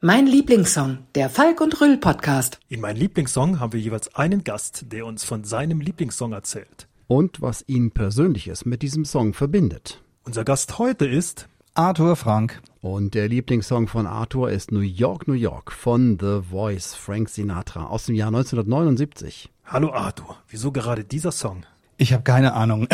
Mein 0.00 0.28
Lieblingssong, 0.28 0.98
der 1.16 1.28
Falk 1.28 1.60
und 1.60 1.80
Rüll 1.80 1.96
Podcast. 1.96 2.60
In 2.68 2.80
meinem 2.80 2.98
Lieblingssong 2.98 3.58
haben 3.58 3.72
wir 3.72 3.80
jeweils 3.80 4.14
einen 4.14 4.44
Gast, 4.44 4.92
der 4.92 5.04
uns 5.04 5.24
von 5.24 5.42
seinem 5.42 5.80
Lieblingssong 5.80 6.32
erzählt. 6.32 6.86
und 7.08 7.42
was 7.42 7.64
ihn 7.66 7.90
Persönliches 7.90 8.64
mit 8.64 8.82
diesem 8.82 9.04
Song 9.04 9.32
verbindet. 9.34 10.00
Unser 10.22 10.44
Gast 10.44 10.78
heute 10.78 11.04
ist 11.04 11.48
Arthur 11.74 12.14
Frank. 12.14 12.62
Und 12.80 13.14
der 13.14 13.28
Lieblingssong 13.28 13.88
von 13.88 14.06
Arthur 14.06 14.52
ist 14.52 14.70
New 14.70 14.80
York, 14.80 15.26
New 15.26 15.34
York 15.34 15.72
von 15.72 16.16
The 16.20 16.42
Voice, 16.48 16.94
Frank 16.94 17.28
Sinatra 17.28 17.86
aus 17.86 18.06
dem 18.06 18.14
Jahr 18.14 18.28
1979. 18.28 19.50
Hallo 19.64 19.90
Arthur. 19.92 20.36
Wieso 20.48 20.70
gerade 20.70 21.02
dieser 21.02 21.32
Song? 21.32 21.64
Ich 22.00 22.12
habe 22.12 22.22
keine 22.22 22.52
Ahnung. 22.52 22.86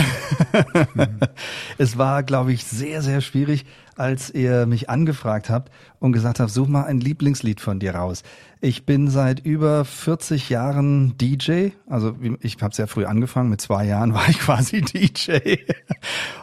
es 1.78 1.98
war, 1.98 2.22
glaube 2.22 2.54
ich, 2.54 2.64
sehr, 2.64 3.02
sehr 3.02 3.20
schwierig, 3.20 3.66
als 3.96 4.30
ihr 4.30 4.64
mich 4.64 4.88
angefragt 4.88 5.50
habt 5.50 5.70
und 6.00 6.12
gesagt 6.12 6.40
habt, 6.40 6.50
such 6.50 6.68
mal 6.68 6.84
ein 6.84 7.00
Lieblingslied 7.00 7.60
von 7.60 7.78
dir 7.78 7.96
raus. 7.96 8.22
Ich 8.62 8.86
bin 8.86 9.08
seit 9.08 9.40
über 9.40 9.84
40 9.84 10.48
Jahren 10.48 11.18
DJ, 11.18 11.68
also 11.86 12.16
ich 12.40 12.56
habe 12.62 12.74
sehr 12.74 12.86
früh 12.86 13.04
angefangen, 13.04 13.50
mit 13.50 13.60
zwei 13.60 13.84
Jahren 13.84 14.14
war 14.14 14.26
ich 14.26 14.38
quasi 14.38 14.80
DJ. 14.80 15.56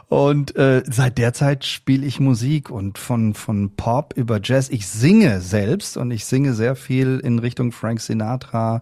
Und 0.08 0.56
äh, 0.56 0.84
seit 0.86 1.17
der 1.17 1.34
Zeit 1.34 1.66
spiele 1.66 2.06
ich 2.06 2.20
Musik 2.20 2.70
und 2.70 3.00
von, 3.00 3.34
von 3.34 3.76
Pop 3.76 4.14
über 4.16 4.39
Jazz. 4.44 4.70
Ich 4.70 4.86
singe 4.86 5.42
selbst 5.42 5.98
und 5.98 6.12
ich 6.12 6.26
singe 6.26 6.54
sehr 6.54 6.76
viel 6.76 7.20
in 7.23 7.39
Richtung 7.39 7.72
Frank 7.72 8.02
Sinatra, 8.02 8.82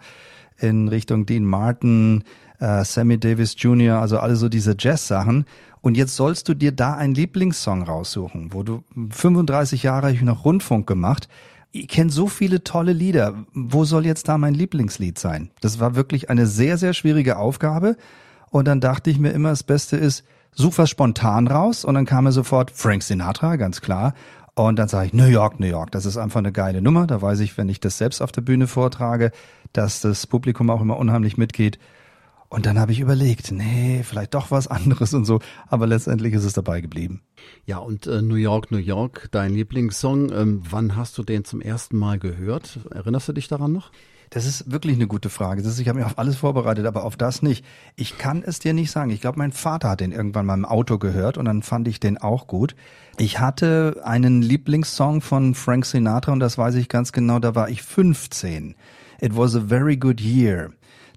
in 0.57 0.89
Richtung 0.89 1.25
Dean 1.25 1.45
Martin, 1.45 2.25
äh, 2.59 2.83
Sammy 2.83 3.19
Davis 3.19 3.55
Jr., 3.57 3.99
also 3.99 4.19
alle 4.19 4.35
so 4.35 4.49
diese 4.49 4.75
Jazz-Sachen. 4.77 5.45
Und 5.81 5.95
jetzt 5.95 6.15
sollst 6.15 6.49
du 6.49 6.53
dir 6.53 6.71
da 6.71 6.95
einen 6.95 7.16
Lieblingssong 7.16 7.83
raussuchen, 7.83 8.53
wo 8.53 8.63
du 8.63 8.83
35 9.11 9.83
Jahre 9.83 10.07
habe 10.07 10.16
ich 10.16 10.21
noch 10.21 10.45
Rundfunk 10.45 10.88
gemacht. 10.88 11.29
Ich 11.71 11.88
kenne 11.88 12.09
so 12.09 12.27
viele 12.27 12.63
tolle 12.63 12.93
Lieder. 12.93 13.45
Wo 13.53 13.85
soll 13.85 14.05
jetzt 14.05 14.27
da 14.27 14.38
mein 14.38 14.55
Lieblingslied 14.55 15.17
sein? 15.19 15.51
Das 15.61 15.79
war 15.79 15.95
wirklich 15.95 16.29
eine 16.29 16.47
sehr, 16.47 16.77
sehr 16.77 16.93
schwierige 16.93 17.38
Aufgabe. 17.38 17.95
Und 18.49 18.67
dann 18.67 18.81
dachte 18.81 19.09
ich 19.09 19.19
mir 19.19 19.31
immer, 19.31 19.49
das 19.49 19.63
Beste 19.63 19.95
ist, 19.95 20.23
such 20.51 20.79
was 20.79 20.89
spontan 20.89 21.47
raus. 21.47 21.85
Und 21.85 21.94
dann 21.94 22.05
kam 22.05 22.25
mir 22.25 22.31
sofort 22.31 22.71
Frank 22.71 23.03
Sinatra, 23.03 23.55
ganz 23.55 23.81
klar. 23.81 24.16
Und 24.55 24.78
dann 24.78 24.89
sage 24.89 25.07
ich, 25.07 25.13
New 25.13 25.28
York, 25.28 25.59
New 25.59 25.67
York. 25.67 25.91
Das 25.91 26.05
ist 26.05 26.17
einfach 26.17 26.39
eine 26.39 26.51
geile 26.51 26.81
Nummer. 26.81 27.07
Da 27.07 27.22
weiß 27.22 27.39
ich, 27.39 27.57
wenn 27.57 27.69
ich 27.69 27.79
das 27.79 27.97
selbst 27.97 28.22
auf 28.22 28.31
der 28.31 28.41
Bühne 28.41 28.67
vortrage, 28.67 29.31
dass 29.72 30.01
das 30.01 30.28
Publikum 30.28 30.69
auch 30.69 30.81
immer 30.81 30.97
unheimlich 30.97 31.38
mitgeht. 31.38 31.79
Und 32.49 32.65
dann 32.65 32.79
habe 32.79 32.91
ich 32.91 32.99
überlegt, 32.99 33.51
nee, 33.51 34.01
vielleicht 34.03 34.33
doch 34.33 34.49
was 34.49 34.67
anderes 34.67 35.13
und 35.13 35.25
so. 35.25 35.39
Aber 35.67 35.85
letztendlich 35.85 36.33
ist 36.33 36.43
es 36.43 36.53
dabei 36.53 36.81
geblieben. 36.81 37.21
Ja, 37.65 37.77
und 37.77 38.07
äh, 38.07 38.23
New 38.23 38.35
York, 38.35 38.71
New 38.71 38.77
York, 38.77 39.27
dein 39.31 39.53
Lieblingssong, 39.53 40.31
ähm, 40.31 40.61
wann 40.67 40.95
hast 40.95 41.17
du 41.19 41.23
den 41.23 41.45
zum 41.45 41.61
ersten 41.61 41.97
Mal 41.97 42.17
gehört? 42.17 42.79
Erinnerst 42.89 43.27
du 43.27 43.33
dich 43.33 43.47
daran 43.47 43.71
noch? 43.71 43.91
Das 44.31 44.45
ist 44.45 44.71
wirklich 44.71 44.95
eine 44.95 45.07
gute 45.07 45.29
Frage. 45.29 45.61
Das 45.61 45.73
ist, 45.73 45.79
ich 45.79 45.87
habe 45.87 45.99
mich 45.99 46.05
auf 46.05 46.19
alles 46.19 46.37
vorbereitet, 46.37 46.85
aber 46.85 47.03
auf 47.03 47.17
das 47.17 47.41
nicht. 47.41 47.65
Ich 47.95 48.17
kann 48.17 48.43
es 48.43 48.59
dir 48.59 48.73
nicht 48.73 48.91
sagen. 48.91 49.09
Ich 49.09 49.21
glaube, 49.21 49.39
mein 49.39 49.51
Vater 49.51 49.89
hat 49.89 50.01
den 50.01 50.11
irgendwann 50.11 50.45
mal 50.45 50.53
im 50.53 50.66
Auto 50.66 50.99
gehört 50.99 51.37
und 51.37 51.45
dann 51.45 51.63
fand 51.63 51.87
ich 51.87 51.99
den 51.99 52.17
auch 52.17 52.45
gut. 52.45 52.75
Ich 53.17 53.39
hatte 53.39 54.01
einen 54.03 54.41
Lieblingssong 54.41 55.21
von 55.21 55.55
Frank 55.55 55.85
Sinatra 55.85 56.31
und 56.31 56.39
das 56.39 56.57
weiß 56.57 56.75
ich 56.75 56.89
ganz 56.89 57.11
genau, 57.11 57.39
da 57.39 57.55
war 57.55 57.69
ich 57.69 57.81
15. 57.81 58.75
It 59.19 59.35
was 59.35 59.55
a 59.55 59.61
very 59.61 59.97
good 59.97 60.21
year. 60.21 60.69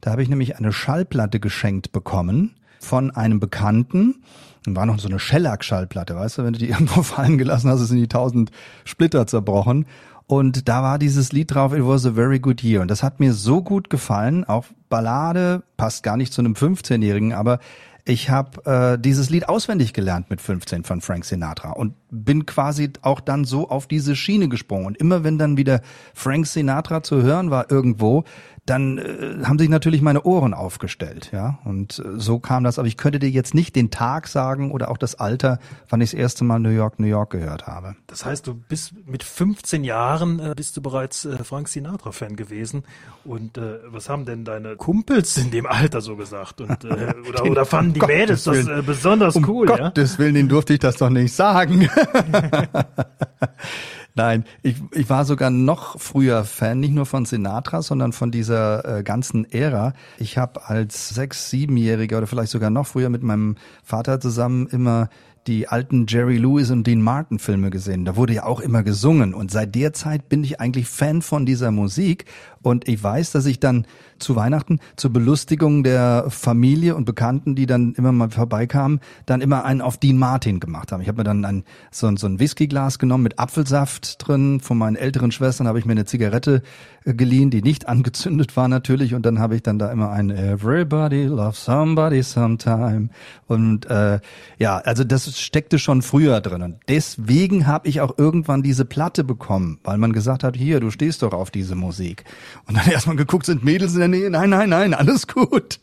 Da 0.03 0.11
habe 0.11 0.23
ich 0.23 0.29
nämlich 0.29 0.59
eine 0.59 0.73
Schallplatte 0.73 1.41
geschenkt 1.41 1.93
bekommen 1.93 2.57
von 2.81 3.13
einem 3.13 3.41
Bekannten. 3.41 4.23
War 4.67 4.85
noch 4.85 4.99
so 4.99 5.09
eine 5.09 5.21
Shellac-Schallplatte, 5.21 6.17
weißt 6.17 6.39
du, 6.39 6.45
wenn 6.45 6.53
du 6.53 6.59
die 6.59 6.69
irgendwo 6.71 7.03
fallen 7.03 7.39
gelassen 7.39 7.71
hast, 7.71 7.81
sind 7.87 7.99
die 7.99 8.09
tausend 8.09 8.51
Splitter 8.85 9.27
zerbrochen. 9.27 9.87
Und 10.27 10.69
da 10.69 10.83
war 10.83 10.99
dieses 10.99 11.33
Lied 11.33 11.55
drauf, 11.55 11.73
It 11.73 11.87
was 11.87 12.05
a 12.05 12.12
very 12.12 12.41
good 12.41 12.62
year. 12.65 12.83
Und 12.83 12.91
das 12.91 13.03
hat 13.03 13.21
mir 13.21 13.33
so 13.33 13.62
gut 13.62 13.91
gefallen, 13.91 14.45
auch 14.45 14.67
Ballade, 14.89 15.62
passt 15.77 16.03
gar 16.03 16.17
nicht 16.17 16.33
zu 16.33 16.41
einem 16.43 16.55
15-Jährigen, 16.55 17.33
aber 17.33 17.61
ich 18.05 18.29
habe 18.29 18.65
äh, 18.65 18.99
dieses 18.99 19.31
Lied 19.31 19.49
auswendig 19.49 19.93
gelernt 19.93 20.31
mit 20.31 20.41
15 20.41 20.83
von 20.83 21.01
Frank 21.01 21.25
Sinatra 21.25 21.71
und 21.71 21.95
bin 22.12 22.47
quasi 22.47 22.91
auch 23.00 23.21
dann 23.21 23.45
so 23.45 23.69
auf 23.69 23.89
diese 23.89 24.15
Schiene 24.15 24.49
gesprungen. 24.49 24.87
Und 24.87 24.99
immer 24.99 25.25
wenn 25.25 25.39
dann 25.39 25.56
wieder 25.56 25.81
Frank 26.15 26.47
Sinatra 26.47 27.03
zu 27.03 27.23
hören 27.23 27.50
war 27.50 27.71
irgendwo, 27.71 28.25
dann 28.67 28.99
äh, 28.99 29.45
haben 29.45 29.59
sich 29.59 29.69
natürlich 29.69 30.03
meine 30.03 30.23
Ohren 30.23 30.55
aufgestellt, 30.55 31.31
ja. 31.33 31.59
Und 31.65 31.99
äh, 31.99 32.21
so 32.21 32.39
kam 32.39 32.62
das. 32.62 32.78
Aber 32.78 32.87
ich 32.87 32.97
könnte 32.97 33.19
dir 33.19 33.28
jetzt 33.28 33.55
nicht 33.55 33.75
den 33.75 33.91
Tag 33.91 34.28
sagen 34.28 34.71
oder 34.71 34.89
auch 34.91 34.99
das 34.99 35.17
Alter, 35.17 35.59
wann 35.89 36.00
ich 36.00 36.12
das 36.12 36.21
erste 36.21 36.45
Mal 36.45 36.61
New 36.61 36.69
York, 36.69 37.00
New 37.00 37.09
York 37.09 37.31
gehört 37.31 37.67
habe. 37.67 37.97
Das 38.06 38.25
heißt, 38.25 38.47
du 38.47 38.55
bist 38.55 38.94
mit 39.05 39.25
15 39.25 39.83
Jahren 39.83 40.39
äh, 40.39 40.55
bist 40.56 40.77
du 40.77 40.81
bereits 40.81 41.25
äh, 41.25 41.43
Frank 41.43 41.69
Sinatra 41.69 42.12
Fan 42.12 42.37
gewesen. 42.37 42.84
Und 43.25 43.59
äh, 43.59 43.79
was 43.89 44.09
haben 44.09 44.27
denn 44.27 44.44
deine 44.44 44.77
Kumpels 44.77 45.37
in 45.39 45.50
dem 45.50 45.67
Alter 45.67 46.00
so 46.00 46.15
gesagt? 46.15 46.61
Und 46.61 46.84
äh, 46.84 47.15
oder, 47.29 47.44
oder 47.44 47.65
fanden 47.65 47.94
die 47.94 48.00
Gottes 48.00 48.15
Mädels 48.17 48.44
das 48.44 48.55
Willen. 48.55 48.79
äh, 48.79 48.83
besonders 48.83 49.34
um 49.34 49.49
cool, 49.49 49.69
ja? 49.69 49.77
Gottes 49.77 50.21
Willen, 50.21 50.34
den 50.34 50.49
durfte 50.49 50.75
ich 50.75 50.79
das 50.79 50.99
doch 50.99 51.11
nicht 51.11 51.34
sagen. 51.34 51.89
Nein, 54.15 54.45
ich, 54.63 54.77
ich 54.93 55.09
war 55.09 55.25
sogar 55.25 55.49
noch 55.49 55.99
früher 55.99 56.45
Fan, 56.45 56.81
nicht 56.81 56.93
nur 56.93 57.07
von 57.07 57.25
Sinatra, 57.25 57.81
sondern 57.81 58.13
von 58.13 58.31
dieser 58.31 58.99
äh, 58.99 59.03
ganzen 59.03 59.51
Ära. 59.51 59.95
Ich 60.19 60.37
habe 60.37 60.69
als 60.69 61.09
sechs, 61.09 61.49
siebenjähriger 61.49 62.19
oder 62.19 62.27
vielleicht 62.27 62.53
sogar 62.53 62.69
noch 62.69 62.87
früher 62.87 63.09
mit 63.09 63.23
meinem 63.23 63.57
Vater 63.83 64.21
zusammen 64.21 64.67
immer 64.67 65.09
die 65.47 65.67
alten 65.67 66.07
Jerry 66.07 66.37
Lewis 66.37 66.71
und 66.71 66.87
Dean 66.87 67.01
Martin 67.01 67.39
Filme 67.39 67.71
gesehen. 67.71 68.05
Da 68.05 68.15
wurde 68.15 68.35
ja 68.35 68.45
auch 68.45 68.61
immer 68.61 68.83
gesungen 68.83 69.35
und 69.35 69.51
seit 69.51 69.75
der 69.75 69.93
Zeit 69.93 70.29
bin 70.29 70.45
ich 70.45 70.61
eigentlich 70.61 70.87
Fan 70.87 71.23
von 71.23 71.47
dieser 71.47 71.71
Musik 71.71 72.27
und 72.62 72.89
ich 72.89 73.03
weiß, 73.03 73.33
dass 73.33 73.47
ich 73.47 73.61
dann 73.61 73.87
zu 74.19 74.37
Weihnachten 74.37 74.78
zur 74.97 75.12
Belustigung 75.12 75.83
der 75.83 76.27
Familie 76.28 76.95
und 76.95 77.05
Bekannten, 77.05 77.55
die 77.56 77.67
dann 77.67 77.95
immer 77.95 78.12
mal 78.12 78.31
vorbeikamen, 78.31 79.00
dann 79.27 79.41
immer 79.41 79.65
einen 79.65 79.81
auf 79.81 79.97
Dean 79.99 80.17
Martin 80.17 80.61
gemacht 80.61 80.93
haben. 80.93 81.00
Ich 81.03 81.09
habe 81.09 81.19
mir 81.19 81.25
dann 81.25 81.45
ein, 81.45 81.65
so, 81.91 82.06
ein- 82.06 82.17
so 82.17 82.28
ein 82.28 82.39
Whiskyglas 82.39 83.00
genommen 83.00 83.25
mit 83.25 83.39
Apfelsaft 83.41 84.27
drin. 84.27 84.61
Von 84.61 84.78
meinen 84.78 84.95
älteren 84.97 85.33
Schwestern 85.33 85.67
habe 85.67 85.81
ich 85.81 85.84
mir 85.87 85.93
eine 85.93 86.05
Zigarette 86.05 86.62
äh, 87.05 87.15
geliehen, 87.15 87.50
die 87.50 87.62
nicht 87.62 87.89
angezündet 87.89 88.56
war 88.56 88.69
natürlich. 88.69 89.15
Und 89.15 89.27
dann 89.27 89.41
habe 89.41 89.56
ich 89.56 89.62
dann 89.62 89.81
da 89.81 89.91
immer 89.91 90.11
ein 90.12 90.31
Everybody 90.31 91.25
loves 91.25 91.64
somebody 91.64 92.23
sometime. 92.23 93.09
Und 93.49 93.87
äh, 93.87 94.20
ja, 94.59 94.76
also 94.79 95.03
das 95.03 95.37
steckte 95.41 95.81
schon 95.81 96.00
früher 96.03 96.41
drin. 96.41 96.62
Und 96.62 96.76
deswegen 96.88 97.67
habe 97.67 97.88
ich 97.88 98.00
auch 98.00 98.17
irgendwann 98.19 98.62
diese 98.62 98.85
Platte 98.85 99.25
bekommen, 99.25 99.79
weil 99.82 99.99
man 99.99 100.12
gesagt 100.12 100.44
hat, 100.44 100.56
hier, 100.56 100.79
du 100.79 100.91
stehst 100.93 101.23
doch 101.23 101.32
auf 101.32 101.50
diese 101.50 101.75
Musik. 101.75 102.23
Und 102.66 102.76
dann 102.76 102.88
erstmal 102.90 103.16
geguckt, 103.16 103.46
sind 103.46 103.64
Mädels 103.64 103.94
in 103.94 104.00
der 104.00 104.08
Nähe? 104.08 104.31
Nein, 104.31 104.50
nein, 104.50 104.70
nein, 104.70 104.94
alles 104.94 105.26
gut. 105.26 105.81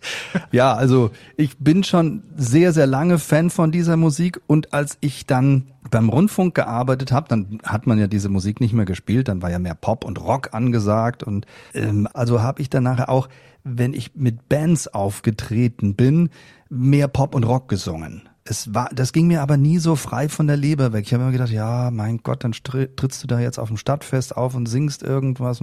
Ja, 0.51 0.73
also 0.73 1.11
ich 1.37 1.57
bin 1.57 1.83
schon 1.83 2.23
sehr, 2.35 2.73
sehr 2.73 2.87
lange 2.87 3.19
Fan 3.19 3.49
von 3.49 3.71
dieser 3.71 3.97
Musik. 3.97 4.39
Und 4.47 4.73
als 4.73 4.97
ich 5.01 5.25
dann 5.25 5.67
beim 5.89 6.09
Rundfunk 6.09 6.55
gearbeitet 6.55 7.11
habe, 7.11 7.27
dann 7.27 7.59
hat 7.63 7.87
man 7.87 7.99
ja 7.99 8.07
diese 8.07 8.29
Musik 8.29 8.59
nicht 8.59 8.73
mehr 8.73 8.85
gespielt, 8.85 9.27
dann 9.27 9.41
war 9.41 9.49
ja 9.49 9.59
mehr 9.59 9.75
Pop 9.75 10.03
und 10.05 10.19
Rock 10.21 10.53
angesagt. 10.53 11.23
Und 11.23 11.45
ähm, 11.73 12.07
also 12.13 12.41
habe 12.41 12.61
ich 12.61 12.69
dann 12.69 12.83
nachher 12.83 13.09
auch, 13.09 13.29
wenn 13.63 13.93
ich 13.93 14.15
mit 14.15 14.49
Bands 14.49 14.87
aufgetreten 14.87 15.95
bin, 15.95 16.29
mehr 16.69 17.07
Pop 17.07 17.35
und 17.35 17.43
Rock 17.43 17.67
gesungen. 17.67 18.28
Es 18.51 18.73
war, 18.73 18.89
das 18.91 19.13
ging 19.13 19.27
mir 19.27 19.43
aber 19.43 19.57
nie 19.57 19.77
so 19.77 19.95
frei 19.95 20.27
von 20.27 20.47
der 20.47 20.57
Leber 20.57 20.91
weg. 20.91 21.05
Ich 21.05 21.13
habe 21.13 21.21
immer 21.21 21.31
gedacht, 21.31 21.51
ja, 21.51 21.91
mein 21.91 22.17
Gott, 22.23 22.43
dann 22.43 22.51
trittst 22.51 23.21
du 23.21 23.27
da 23.27 23.39
jetzt 23.39 23.59
auf 23.59 23.67
dem 23.67 23.77
Stadtfest 23.77 24.35
auf 24.35 24.55
und 24.55 24.65
singst 24.65 25.03
irgendwas. 25.03 25.61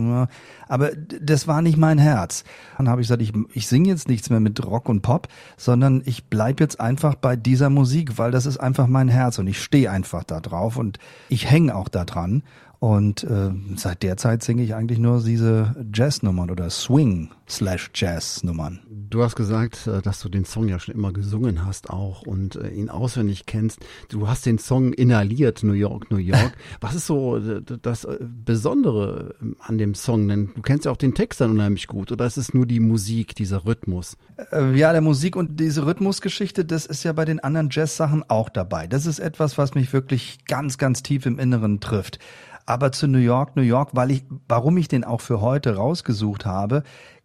Aber 0.68 0.90
das 1.20 1.48
war 1.48 1.62
nicht 1.62 1.78
mein 1.78 1.98
Herz. 1.98 2.44
Dann 2.78 2.88
habe 2.88 3.00
ich 3.00 3.08
gesagt, 3.08 3.22
ich, 3.22 3.32
ich 3.54 3.66
singe 3.66 3.88
jetzt 3.88 4.06
nichts 4.06 4.30
mehr 4.30 4.38
mit 4.38 4.64
Rock 4.64 4.88
und 4.88 5.02
Pop, 5.02 5.26
sondern 5.56 6.00
ich 6.04 6.26
bleib 6.26 6.60
jetzt 6.60 6.78
einfach 6.78 7.16
bei 7.16 7.34
dieser 7.34 7.70
Musik, 7.70 8.18
weil 8.18 8.30
das 8.30 8.46
ist 8.46 8.58
einfach 8.58 8.86
mein 8.86 9.08
Herz 9.08 9.40
und 9.40 9.48
ich 9.48 9.60
stehe 9.60 9.90
einfach 9.90 10.22
da 10.22 10.40
drauf 10.40 10.76
und 10.76 11.00
ich 11.28 11.50
hänge 11.50 11.74
auch 11.74 11.88
da 11.88 12.04
dran. 12.04 12.44
Und 12.78 13.24
äh, 13.24 13.50
seit 13.76 14.02
der 14.02 14.16
Zeit 14.16 14.42
singe 14.42 14.62
ich 14.62 14.74
eigentlich 14.74 14.98
nur 14.98 15.22
diese 15.22 15.74
Jazznummern 15.94 16.50
oder 16.50 16.68
Swing 16.68 17.30
slash 17.48 17.90
Jazz-Nummern. 17.94 18.80
Du 18.88 19.22
hast 19.22 19.34
gesagt, 19.34 19.86
äh, 19.86 20.02
dass 20.02 20.20
du 20.20 20.28
den 20.28 20.44
Song 20.44 20.68
ja 20.68 20.78
schon 20.78 20.94
immer 20.94 21.12
gesungen 21.12 21.64
hast 21.64 21.88
auch 21.88 22.22
und 22.22 22.56
äh, 22.56 22.68
ihn 22.68 22.90
auswendig 22.90 23.46
kennst. 23.46 23.78
Du 24.10 24.28
hast 24.28 24.44
den 24.44 24.58
Song 24.58 24.92
inhaliert, 24.92 25.62
New 25.62 25.72
York, 25.72 26.10
New 26.10 26.18
York. 26.18 26.52
Was 26.80 26.94
ist 26.94 27.06
so 27.06 27.38
das 27.38 28.04
äh, 28.04 28.18
Besondere 28.20 29.34
ähm, 29.40 29.56
an 29.60 29.78
dem 29.78 29.94
Song? 29.94 30.28
Denn 30.28 30.50
du 30.54 30.60
kennst 30.60 30.84
ja 30.84 30.90
auch 30.90 30.96
den 30.96 31.14
Text 31.14 31.40
dann 31.40 31.52
unheimlich 31.52 31.86
gut. 31.86 32.12
Oder 32.12 32.26
ist 32.26 32.36
es 32.36 32.52
nur 32.52 32.66
die 32.66 32.80
Musik, 32.80 33.34
dieser 33.34 33.64
Rhythmus? 33.64 34.16
Ja, 34.52 34.92
der 34.92 35.00
Musik 35.00 35.34
und 35.34 35.58
diese 35.60 35.86
Rhythmusgeschichte, 35.86 36.66
das 36.66 36.84
ist 36.84 37.04
ja 37.04 37.14
bei 37.14 37.24
den 37.24 37.40
anderen 37.40 37.68
Jazz-Sachen 37.70 38.22
auch 38.28 38.50
dabei. 38.50 38.86
Das 38.86 39.06
ist 39.06 39.18
etwas, 39.18 39.56
was 39.56 39.74
mich 39.74 39.94
wirklich 39.94 40.44
ganz, 40.46 40.76
ganz 40.76 41.02
tief 41.02 41.24
im 41.24 41.38
Inneren 41.38 41.80
trifft 41.80 42.18
aber 42.66 42.92
zu 42.92 43.06
New 43.06 43.18
York, 43.18 43.56
New 43.56 43.62
York, 43.62 43.90
weil 43.92 44.10
ich, 44.10 44.24
warum 44.48 44.76
ich 44.76 44.88
den 44.88 45.04
auch 45.04 45.20
für 45.20 45.40
heute 45.40 45.76
rausgesucht 45.76 46.44
habe, 46.44 46.82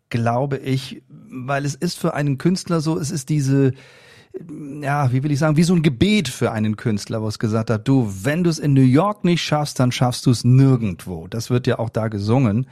glaube 0.10 0.58
ich, 0.58 1.04
weil 1.10 1.66
es 1.66 1.76
ist 1.76 1.98
für 1.98 2.14
einen 2.14 2.38
Künstler 2.38 2.80
so, 2.82 2.98
es 3.00 3.12
ist 3.12 3.30
diese, 3.30 3.74
ja, 4.82 5.12
wie 5.12 5.24
will 5.24 5.32
ich 5.32 5.40
sagen, 5.40 5.58
wie 5.58 5.64
so 5.64 5.74
ein 5.74 5.82
Gebet 5.82 6.28
für 6.28 6.52
einen 6.52 6.78
Künstler, 6.78 7.22
wo 7.22 7.28
es 7.28 7.40
gesagt 7.40 7.70
hat, 7.70 7.88
du, 7.88 8.12
wenn 8.22 8.44
du 8.44 8.50
es 8.50 8.60
in 8.60 8.74
New 8.74 8.82
York 8.82 9.24
nicht 9.24 9.42
schaffst, 9.42 9.80
dann 9.80 9.92
schaffst 9.92 10.26
du 10.26 10.32
es 10.32 10.44
nirgendwo. 10.44 11.28
Das 11.28 11.50
wird 11.50 11.68
ja 11.68 11.80
auch 11.80 11.90
da 11.90 12.08
gesungen. 12.08 12.68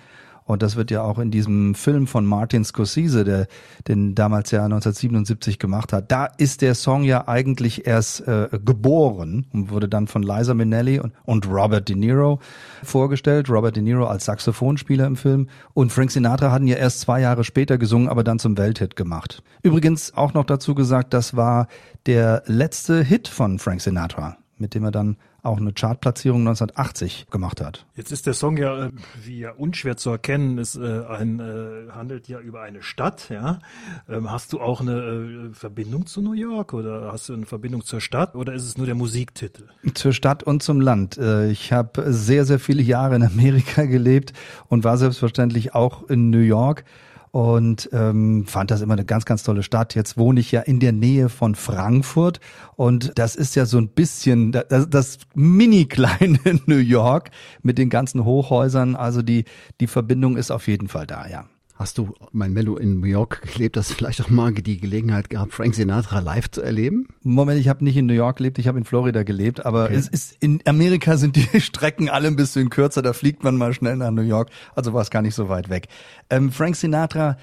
Und 0.50 0.63
das 0.63 0.75
wird 0.75 0.90
ja 0.90 1.04
auch 1.04 1.19
in 1.19 1.30
diesem 1.30 1.75
Film 1.75 2.07
von 2.07 2.25
Martin 2.25 2.66
Scorsese, 2.66 3.24
der 3.24 3.46
den 3.88 4.16
damals 4.16 4.50
ja 4.50 4.66
1977 4.66 5.60
gemacht 5.60 5.94
hat. 5.94 6.12
Da 6.12 6.25
ist 6.25 6.63
der 6.63 6.74
Song 6.74 7.04
ja 7.04 7.28
eigentlich 7.28 7.86
erst 7.86 8.28
äh, 8.28 8.50
geboren 8.66 9.46
und 9.54 9.69
wurde 9.69 9.88
dann 9.88 10.07
von 10.07 10.24
Liza 10.24 10.56
Minnelli 10.56 11.00
und, 11.00 11.13
und 11.24 11.48
Robert 11.48 11.88
De 11.88 11.96
Niro 11.96 12.40
vorgestellt. 12.81 13.48
Robert 13.48 13.75
De 13.75 13.84
Niro 13.84 14.07
als 14.07 14.25
Saxophonspieler 14.25 15.06
im 15.06 15.18
Film. 15.18 15.50
Und 15.75 15.92
Frank 15.92 16.10
Sinatra 16.10 16.52
hatten 16.52 16.66
ja 16.66 16.78
erst 16.78 17.02
zwei 17.02 17.22
Jahre 17.22 17.44
später 17.44 17.78
gesungen, 17.78 18.10
aber 18.10 18.24
dann 18.24 18.40
zum 18.40 18.57
Welthit 18.57 18.95
gemacht. 18.95 19.44
Übrigens 19.62 20.16
auch 20.16 20.34
noch 20.34 20.45
dazu 20.45 20.74
gesagt, 20.74 21.13
das 21.13 21.36
war 21.36 21.68
der 22.07 22.42
letzte 22.48 23.04
Hit 23.04 23.28
von 23.28 23.60
Frank 23.60 23.81
Sinatra, 23.81 24.38
mit 24.57 24.74
dem 24.74 24.84
er 24.84 24.92
dann 24.92 25.18
auch 25.44 25.57
eine 25.57 25.74
Chartplatzierung 25.74 26.41
1980 26.41 27.27
gemacht 27.30 27.62
hat. 27.62 27.86
Jetzt 27.95 28.12
ist 28.12 28.25
der 28.25 28.33
Song 28.33 28.57
ja, 28.57 28.88
äh, 28.88 28.91
wie 29.24 29.39
ja 29.39 29.51
unschwer 29.51 29.97
zu 29.97 30.09
erkennen, 30.09 30.57
ist 30.57 30.75
äh, 30.75 31.06
ein 31.06 31.39
äh, 31.39 31.91
handelt 31.91 32.27
ja 32.27 32.39
über 32.39 32.62
eine 32.62 32.81
Stadt. 32.81 33.30
Ja, 33.30 33.59
ähm, 34.07 34.31
hast 34.31 34.53
du 34.53 34.59
auch 34.59 34.81
eine 34.81 35.51
Verbindung 35.53 36.06
zu 36.06 36.21
New 36.21 36.33
York 36.33 36.74
oder 36.74 37.12
hast 37.12 37.30
du 37.30 37.33
eine 37.33 37.45
Verbindung 37.45 37.83
zur 37.83 38.01
Stadt 38.01 38.36
oder 38.36 38.53
ist 38.53 38.63
es 38.63 38.77
nur 38.77 38.86
der 38.86 38.95
Musiktitel? 38.95 39.68
Zur 39.94 40.13
Stadt 40.13 40.44
und 40.44 40.63
zum 40.63 40.81
Land. 40.81 41.18
Ich 41.50 41.71
habe 41.71 42.12
sehr 42.13 42.45
sehr 42.45 42.59
viele 42.59 42.81
Jahre 42.81 43.15
in 43.15 43.24
Amerika 43.24 43.83
gelebt 43.85 44.33
und 44.68 44.83
war 44.83 44.97
selbstverständlich 44.97 45.74
auch 45.75 46.09
in 46.09 46.30
New 46.30 46.39
York 46.39 46.83
und 47.31 47.90
ähm, 47.94 48.46
fand 48.48 48.72
das 48.72 48.81
immer 48.81 48.94
eine 48.94 49.06
ganz, 49.06 49.26
ganz 49.26 49.44
tolle 49.44 49.64
Stadt. 49.64 49.96
Jetzt 49.96 50.18
wohne 50.18 50.40
ich 50.40 50.52
ja 50.52 50.62
in 50.62 50.80
der 50.80 50.92
Nähe 50.92 51.30
von 51.30 51.56
Frankfurt 51.56 52.40
und 52.76 53.12
das 53.16 53.36
ist 53.36 53.56
ja 53.56 53.66
so 53.66 53.78
ein 53.78 53.90
bisschen 53.90 54.52
das, 54.52 54.90
das 54.90 55.20
mini 55.36 55.86
kleine 55.86 56.40
New 56.66 56.78
York 56.78 57.31
mit 57.62 57.78
den 57.78 57.90
ganzen 57.90 58.26
Hochhäusern. 58.26 58.96
Also 58.96 59.22
die, 59.22 59.46
die 59.80 59.88
Verbindung 59.88 60.38
ist 60.38 60.52
auf 60.52 60.68
jeden 60.68 60.88
Fall 60.88 61.08
da, 61.08 61.28
ja. 61.28 61.46
Hast 61.80 61.98
du, 61.98 62.14
mein 62.34 62.52
Mello, 62.52 62.76
in 62.76 63.00
New 63.00 63.08
York 63.08 63.42
gelebt? 63.54 63.78
Hast 63.78 63.90
du 63.90 63.94
vielleicht 63.98 64.22
auch 64.22 64.30
mal 64.30 64.52
die 64.52 64.81
Gelegenheit 64.81 65.30
gehabt, 65.30 65.54
Frank 65.54 65.74
Sinatra 65.74 66.20
live 66.20 66.52
zu 66.52 66.62
erleben? 66.62 67.08
Moment, 67.24 67.58
ich 67.58 67.70
habe 67.70 67.86
nicht 67.86 67.96
in 67.96 68.06
New 68.06 68.14
York 68.14 68.36
gelebt, 68.36 68.60
ich 68.60 68.68
habe 68.68 68.78
in 68.78 68.84
Florida 68.84 69.24
gelebt, 69.24 69.66
aber 69.66 69.86
okay. 69.86 69.96
es 69.96 70.10
ist 70.10 70.36
in 70.42 70.60
Amerika 70.66 71.16
sind 71.16 71.38
die 71.38 71.48
Strecken 71.62 72.10
alle 72.10 72.28
ein 72.28 72.36
bisschen 72.36 72.70
kürzer, 72.70 73.02
da 73.02 73.14
fliegt 73.14 73.46
man 73.46 73.56
mal 73.56 73.74
schnell 73.74 73.96
nach 73.96 74.12
New 74.12 74.24
York, 74.24 74.50
also 74.76 74.92
war 74.92 75.02
es 75.02 75.10
gar 75.10 75.22
nicht 75.22 75.36
so 75.36 75.48
weit 75.48 75.70
weg. 75.70 75.88
Ähm, 76.30 76.52
Frank 76.52 76.76
Sinatra 76.76 77.38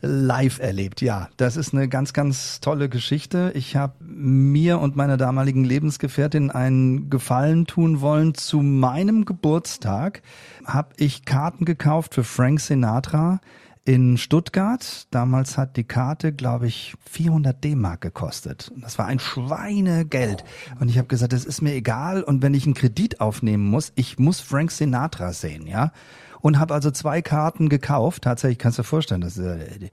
live 0.00 0.58
erlebt. 0.58 1.02
Ja, 1.02 1.28
das 1.36 1.58
ist 1.58 1.74
eine 1.74 1.86
ganz, 1.86 2.14
ganz 2.14 2.60
tolle 2.60 2.88
Geschichte. 2.88 3.52
Ich 3.54 3.76
habe 3.76 3.92
mir 4.00 4.80
und 4.80 4.96
meiner 4.96 5.18
damaligen 5.18 5.64
Lebensgefährtin 5.64 6.50
einen 6.50 7.10
Gefallen 7.10 7.66
tun 7.66 8.00
wollen. 8.00 8.34
Zu 8.34 8.62
meinem 8.62 9.26
Geburtstag 9.26 10.22
habe 10.64 10.94
ich 10.96 11.26
Karten 11.26 11.66
gekauft 11.66 12.14
für 12.14 12.24
Frank 12.24 12.58
Sinatra 12.60 13.40
in 13.84 14.16
Stuttgart. 14.16 15.06
Damals 15.10 15.58
hat 15.58 15.76
die 15.76 15.84
Karte, 15.84 16.32
glaube 16.32 16.66
ich, 16.66 16.94
400 17.10 17.62
D-Mark 17.62 18.00
gekostet. 18.00 18.72
Das 18.76 18.98
war 18.98 19.06
ein 19.06 19.18
Schweinegeld. 19.18 20.44
Und 20.78 20.88
ich 20.88 20.98
habe 20.98 21.08
gesagt, 21.08 21.32
das 21.32 21.44
ist 21.44 21.62
mir 21.62 21.74
egal. 21.74 22.22
Und 22.22 22.42
wenn 22.42 22.54
ich 22.54 22.64
einen 22.64 22.74
Kredit 22.74 23.20
aufnehmen 23.20 23.64
muss, 23.64 23.92
ich 23.96 24.18
muss 24.18 24.40
Frank 24.40 24.70
Sinatra 24.70 25.32
sehen, 25.32 25.66
ja. 25.66 25.92
Und 26.40 26.58
habe 26.58 26.74
also 26.74 26.90
zwei 26.90 27.22
Karten 27.22 27.68
gekauft. 27.68 28.22
Tatsächlich 28.22 28.58
kannst 28.58 28.78
du 28.78 28.82
dir 28.82 28.88
vorstellen, 28.88 29.20
dass, 29.20 29.38
äh, 29.38 29.90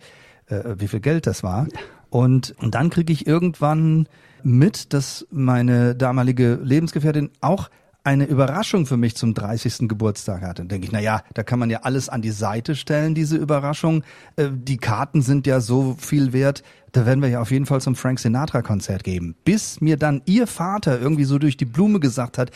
äh, 0.47 0.75
wie 0.80 0.88
viel 0.88 1.00
Geld 1.00 1.27
das 1.27 1.44
war. 1.44 1.68
Und, 2.09 2.56
und 2.59 2.74
dann 2.75 2.89
kriege 2.89 3.13
ich 3.13 3.27
irgendwann 3.27 4.07
mit, 4.44 4.94
dass 4.94 5.27
meine 5.30 5.95
damalige 5.95 6.59
Lebensgefährtin 6.62 7.30
auch 7.41 7.69
eine 8.04 8.25
Überraschung 8.25 8.86
für 8.86 8.98
mich 8.98 9.16
zum 9.16 9.34
30. 9.34 9.90
Geburtstag 9.90 10.42
hatte. 10.42 10.62
Dann 10.62 10.69
denke 10.69 10.86
ich, 10.86 10.92
na 10.92 11.00
ja, 11.00 11.24
da 11.34 11.44
kann 11.44 11.60
man 11.60 11.69
ja 11.69 11.81
alles 11.81 12.10
an 12.10 12.22
die 12.22 12.31
Seite 12.31 12.75
stellen, 12.75 13.13
diese 13.13 13.38
Überraschung. 13.38 14.04
Äh, 14.36 14.50
die 14.51 14.78
Karten 14.78 15.22
sind 15.22 15.46
ja 15.48 15.60
so 15.60 15.96
viel 16.00 16.34
wert, 16.34 16.63
da 16.91 17.06
werden 17.06 17.21
wir 17.21 17.30
ja 17.30 17.41
auf 17.41 17.51
jeden 17.51 17.65
Fall 17.65 17.81
zum 17.81 17.95
Frank 17.95 18.19
Sinatra 18.19 18.62
Konzert 18.62 19.03
geben. 19.03 19.36
Bis 19.45 19.81
mir 19.81 19.97
dann 19.97 20.21
ihr 20.25 20.47
Vater 20.47 21.00
irgendwie 21.00 21.25
so 21.25 21.38
durch 21.39 21.57
die 21.57 21.65
Blume 21.65 22.00
gesagt 22.00 22.38
hat, 22.38 22.51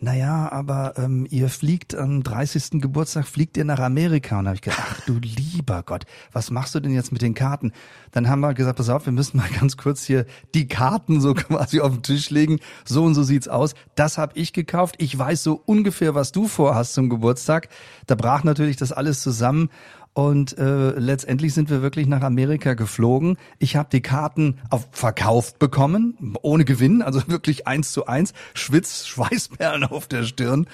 naja, 0.00 0.50
aber 0.52 0.94
ähm, 0.96 1.26
ihr 1.28 1.48
fliegt 1.48 1.94
am 1.94 2.22
30. 2.22 2.80
Geburtstag, 2.80 3.26
fliegt 3.26 3.56
ihr 3.56 3.64
nach 3.64 3.80
Amerika. 3.80 4.38
Und 4.38 4.46
habe 4.46 4.54
ich 4.54 4.62
gedacht, 4.62 4.80
ach 4.90 5.00
du 5.06 5.18
lieber 5.18 5.82
Gott, 5.82 6.04
was 6.32 6.50
machst 6.50 6.74
du 6.74 6.80
denn 6.80 6.92
jetzt 6.92 7.10
mit 7.10 7.20
den 7.20 7.34
Karten? 7.34 7.72
Dann 8.12 8.28
haben 8.28 8.40
wir 8.40 8.54
gesagt, 8.54 8.78
pass 8.78 8.88
auf, 8.90 9.06
wir 9.06 9.12
müssen 9.12 9.38
mal 9.38 9.48
ganz 9.60 9.76
kurz 9.76 10.04
hier 10.04 10.26
die 10.54 10.68
Karten 10.68 11.20
so 11.20 11.34
quasi 11.34 11.80
auf 11.80 11.92
den 11.92 12.02
Tisch 12.02 12.30
legen. 12.30 12.60
So 12.84 13.04
und 13.04 13.14
so 13.14 13.22
sieht's 13.22 13.48
aus. 13.48 13.74
Das 13.96 14.18
habe 14.18 14.32
ich 14.36 14.52
gekauft. 14.52 14.96
Ich 14.98 15.18
weiß 15.18 15.42
so 15.42 15.60
ungefähr, 15.66 16.14
was 16.14 16.32
du 16.32 16.46
vorhast 16.46 16.94
zum 16.94 17.08
Geburtstag. 17.08 17.68
Da 18.06 18.14
brach 18.14 18.44
natürlich 18.44 18.76
das 18.76 18.92
alles 18.92 19.20
zusammen. 19.20 19.70
Und 20.12 20.58
äh, 20.58 20.90
letztendlich 20.98 21.54
sind 21.54 21.70
wir 21.70 21.82
wirklich 21.82 22.06
nach 22.06 22.22
Amerika 22.22 22.74
geflogen. 22.74 23.36
Ich 23.58 23.76
habe 23.76 23.88
die 23.92 24.02
Karten 24.02 24.58
auf 24.70 24.88
verkauft 24.90 25.58
bekommen, 25.58 26.34
ohne 26.42 26.64
Gewinn, 26.64 27.02
also 27.02 27.22
wirklich 27.28 27.66
eins 27.66 27.92
zu 27.92 28.06
eins, 28.06 28.32
Schwitz, 28.54 29.06
Schweißperlen 29.06 29.84
auf 29.84 30.08
der 30.08 30.24
Stirn. 30.24 30.66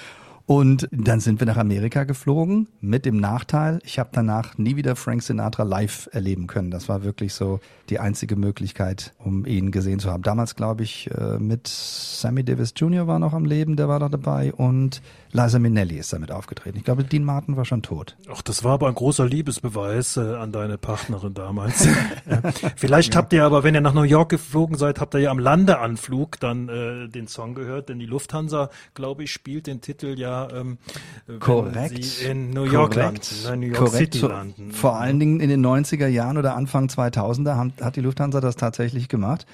Und 0.46 0.88
dann 0.92 1.20
sind 1.20 1.40
wir 1.40 1.46
nach 1.46 1.56
Amerika 1.56 2.04
geflogen 2.04 2.68
mit 2.82 3.06
dem 3.06 3.16
Nachteil, 3.16 3.78
ich 3.82 3.98
habe 3.98 4.10
danach 4.12 4.58
nie 4.58 4.76
wieder 4.76 4.94
Frank 4.94 5.22
Sinatra 5.22 5.62
live 5.62 6.10
erleben 6.12 6.46
können. 6.46 6.70
Das 6.70 6.86
war 6.88 7.02
wirklich 7.02 7.32
so 7.32 7.60
die 7.88 7.98
einzige 7.98 8.36
Möglichkeit, 8.36 9.14
um 9.18 9.46
ihn 9.46 9.70
gesehen 9.70 10.00
zu 10.00 10.10
haben. 10.10 10.22
Damals, 10.22 10.54
glaube 10.54 10.82
ich, 10.82 11.10
äh, 11.10 11.38
mit 11.38 11.66
Sammy 11.66 12.44
Davis 12.44 12.74
Jr. 12.76 13.06
war 13.06 13.18
noch 13.18 13.32
am 13.32 13.46
Leben, 13.46 13.76
der 13.76 13.88
war 13.88 14.00
da 14.00 14.10
dabei 14.10 14.52
und 14.52 15.00
Liza 15.32 15.58
Minnelli 15.58 15.98
ist 15.98 16.12
damit 16.12 16.30
aufgetreten. 16.30 16.76
Ich 16.78 16.84
glaube, 16.84 17.04
Dean 17.04 17.24
Martin 17.24 17.56
war 17.56 17.64
schon 17.64 17.82
tot. 17.82 18.16
Ach, 18.30 18.42
das 18.42 18.62
war 18.64 18.74
aber 18.74 18.88
ein 18.88 18.94
großer 18.94 19.26
Liebesbeweis 19.26 20.16
äh, 20.16 20.20
an 20.20 20.52
deine 20.52 20.78
Partnerin 20.78 21.34
damals. 21.34 21.88
Vielleicht 22.76 23.14
ja. 23.14 23.18
habt 23.20 23.32
ihr 23.32 23.44
aber, 23.44 23.64
wenn 23.64 23.74
ihr 23.74 23.80
nach 23.80 23.94
New 23.94 24.02
York 24.02 24.28
geflogen 24.28 24.76
seid, 24.76 25.00
habt 25.00 25.14
ihr 25.14 25.20
ja 25.20 25.30
am 25.30 25.38
Landeanflug 25.38 26.38
dann 26.38 26.68
äh, 26.68 27.08
den 27.08 27.26
Song 27.28 27.54
gehört, 27.54 27.88
denn 27.88 27.98
die 27.98 28.06
Lufthansa, 28.06 28.70
glaube 28.94 29.24
ich, 29.24 29.32
spielt 29.32 29.66
den 29.66 29.80
Titel 29.80 30.18
ja, 30.18 30.33
ähm, 30.52 30.78
Korrekt. 31.40 32.04
sie 32.04 32.26
in 32.26 32.50
New 32.50 32.64
York 32.64 32.94
Korrekt. 32.94 33.30
landen, 33.44 33.54
in 33.54 33.60
New 33.60 33.66
York 33.74 33.78
Korrekt. 33.78 34.14
City 34.14 34.26
landen. 34.26 34.72
Vor 34.72 34.96
allen 34.96 35.18
Dingen 35.20 35.40
in 35.40 35.48
den 35.48 35.64
90er 35.64 36.06
Jahren 36.06 36.38
oder 36.38 36.54
Anfang 36.56 36.86
2000er 36.88 37.54
haben, 37.54 37.72
hat 37.80 37.96
die 37.96 38.00
Lufthansa 38.00 38.40
das 38.40 38.56
tatsächlich 38.56 39.08
gemacht. 39.08 39.46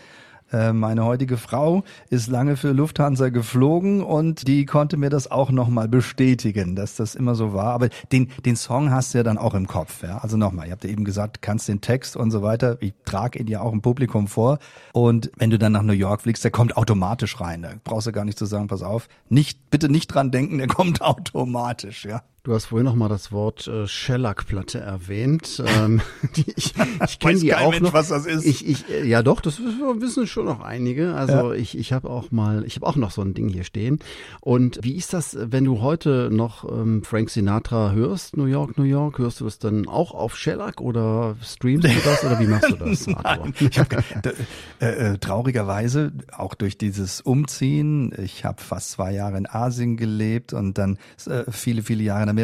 Äh, 0.52 0.72
meine 0.72 1.04
heutige 1.04 1.36
Frau 1.36 1.84
ist 2.08 2.28
lange 2.28 2.56
für 2.56 2.72
Lufthansa 2.72 3.28
geflogen 3.28 4.02
und 4.02 4.46
die 4.48 4.66
konnte 4.66 4.96
mir 4.96 5.10
das 5.10 5.30
auch 5.30 5.50
nochmal 5.50 5.88
bestätigen, 5.88 6.76
dass 6.76 6.96
das 6.96 7.14
immer 7.14 7.34
so 7.34 7.54
war. 7.54 7.72
Aber 7.72 7.88
den, 8.12 8.30
den 8.44 8.56
Song 8.56 8.90
hast 8.90 9.14
du 9.14 9.18
ja 9.18 9.24
dann 9.24 9.38
auch 9.38 9.54
im 9.54 9.66
Kopf. 9.66 10.02
Ja? 10.02 10.18
Also 10.18 10.36
nochmal, 10.36 10.66
ihr 10.66 10.72
habt 10.72 10.84
ja 10.84 10.90
eben 10.90 11.04
gesagt, 11.04 11.42
kannst 11.42 11.68
den 11.68 11.80
Text 11.80 12.16
und 12.16 12.30
so 12.30 12.42
weiter. 12.42 12.78
Ich 12.80 12.94
trage 13.04 13.38
ihn 13.38 13.46
ja 13.46 13.60
auch 13.60 13.72
im 13.72 13.82
Publikum 13.82 14.28
vor. 14.28 14.58
Und 14.92 15.30
wenn 15.36 15.50
du 15.50 15.58
dann 15.58 15.72
nach 15.72 15.82
New 15.82 15.92
York 15.92 16.22
fliegst, 16.22 16.44
der 16.44 16.50
kommt 16.50 16.76
automatisch 16.76 17.40
rein. 17.40 17.62
Da 17.62 17.70
brauchst 17.84 18.06
du 18.06 18.12
gar 18.12 18.24
nicht 18.24 18.38
zu 18.38 18.46
sagen, 18.46 18.66
pass 18.66 18.82
auf, 18.82 19.08
nicht, 19.28 19.70
bitte 19.70 19.88
nicht 19.88 20.08
dran 20.08 20.30
denken, 20.30 20.58
der 20.58 20.66
kommt 20.68 21.02
automatisch, 21.02 22.04
ja. 22.04 22.22
Du 22.50 22.56
hast 22.56 22.64
vorhin 22.64 22.84
noch 22.84 22.96
mal 22.96 23.08
das 23.08 23.30
Wort 23.30 23.68
äh, 23.68 23.86
Shellac-Platte 23.86 24.80
erwähnt. 24.80 25.62
ähm, 25.78 26.00
die, 26.34 26.52
ich 26.56 26.74
ich 27.04 27.18
kenne 27.20 27.38
die 27.38 27.54
auch 27.54 27.70
Mensch, 27.70 27.82
noch. 27.82 27.92
was 27.92 28.08
das 28.08 28.26
ist. 28.26 28.44
Ich, 28.44 28.66
ich, 28.66 28.90
äh, 28.90 29.06
ja 29.06 29.22
doch, 29.22 29.40
das 29.40 29.60
wissen 29.60 30.26
schon 30.26 30.46
noch 30.46 30.60
einige. 30.60 31.14
Also 31.14 31.52
ich, 31.52 31.78
ich 31.78 31.92
habe 31.92 32.10
auch 32.10 32.32
mal, 32.32 32.64
ich 32.64 32.74
habe 32.74 32.88
auch 32.88 32.96
noch 32.96 33.12
so 33.12 33.22
ein 33.22 33.34
Ding 33.34 33.48
hier 33.48 33.62
stehen. 33.62 34.00
Und 34.40 34.80
wie 34.82 34.96
ist 34.96 35.12
das, 35.12 35.36
wenn 35.40 35.64
du 35.64 35.80
heute 35.80 36.28
noch 36.32 36.68
ähm, 36.68 37.04
Frank 37.04 37.30
Sinatra 37.30 37.92
hörst, 37.92 38.36
New 38.36 38.46
York, 38.46 38.76
New 38.76 38.82
York, 38.82 39.18
hörst 39.18 39.38
du 39.38 39.44
das 39.44 39.60
dann 39.60 39.86
auch 39.86 40.12
auf 40.12 40.36
Shellac 40.36 40.80
oder 40.80 41.36
streamst 41.44 41.86
du 41.86 42.00
das 42.04 42.24
oder 42.24 42.40
wie 42.40 42.48
machst 42.48 42.68
du 42.68 42.74
das? 42.74 43.06
Nein, 43.22 43.54
ich 43.60 43.78
hab, 43.78 43.92
äh, 43.92 44.32
äh, 44.80 45.18
traurigerweise 45.18 46.10
auch 46.36 46.54
durch 46.54 46.76
dieses 46.76 47.20
Umziehen. 47.20 48.12
Ich 48.18 48.44
habe 48.44 48.60
fast 48.60 48.90
zwei 48.90 49.12
Jahre 49.12 49.38
in 49.38 49.48
Asien 49.48 49.96
gelebt 49.96 50.52
und 50.52 50.78
dann 50.78 50.98
äh, 51.26 51.44
viele, 51.48 51.84
viele 51.84 52.02
Jahre 52.02 52.24
in 52.24 52.28
Amerika. 52.28 52.39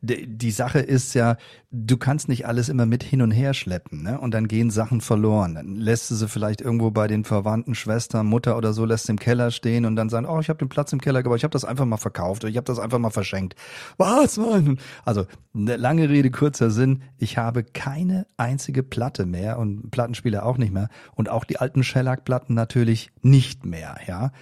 D 0.00 0.26
die 0.26 0.50
Sache 0.50 0.80
ist 0.80 1.14
ja, 1.14 1.36
du 1.70 1.96
kannst 1.96 2.28
nicht 2.28 2.46
alles 2.46 2.68
immer 2.68 2.86
mit 2.86 3.02
hin 3.02 3.22
und 3.22 3.30
her 3.30 3.54
schleppen, 3.54 4.02
ne? 4.02 4.20
Und 4.20 4.32
dann 4.34 4.48
gehen 4.48 4.70
Sachen 4.70 5.00
verloren. 5.00 5.54
Dann 5.54 5.76
lässt 5.76 6.10
du 6.10 6.14
sie 6.14 6.28
vielleicht 6.28 6.60
irgendwo 6.60 6.90
bei 6.90 7.06
den 7.06 7.24
Verwandten, 7.24 7.74
Schwester, 7.74 8.22
Mutter 8.22 8.56
oder 8.56 8.72
so, 8.72 8.84
lässt 8.84 9.06
sie 9.06 9.12
im 9.12 9.18
Keller 9.18 9.50
stehen 9.50 9.84
und 9.84 9.96
dann 9.96 10.08
sagen, 10.08 10.26
oh, 10.26 10.40
ich 10.40 10.48
habe 10.48 10.58
den 10.58 10.68
Platz 10.68 10.92
im 10.92 11.00
Keller, 11.00 11.20
aber 11.20 11.36
ich 11.36 11.44
habe 11.44 11.52
das 11.52 11.64
einfach 11.64 11.84
mal 11.84 11.96
verkauft 11.96 12.44
oder 12.44 12.50
ich 12.50 12.56
habe 12.56 12.66
das 12.66 12.78
einfach 12.78 12.98
mal 12.98 13.10
verschenkt. 13.10 13.54
Was? 13.98 14.36
Mann? 14.36 14.78
Also 15.04 15.26
eine 15.54 15.76
lange 15.76 16.08
Rede, 16.08 16.30
kurzer 16.30 16.70
Sinn. 16.70 17.02
Ich 17.18 17.38
habe 17.38 17.64
keine 17.64 18.26
einzige 18.36 18.82
Platte 18.82 19.26
mehr 19.26 19.58
und 19.58 19.90
Plattenspieler 19.90 20.44
auch 20.44 20.58
nicht 20.58 20.72
mehr 20.72 20.88
und 21.14 21.28
auch 21.28 21.44
die 21.44 21.58
alten 21.58 21.82
Shellac-Platten 21.82 22.54
natürlich 22.54 23.10
nicht 23.22 23.64
mehr, 23.64 23.98
ja. 24.06 24.32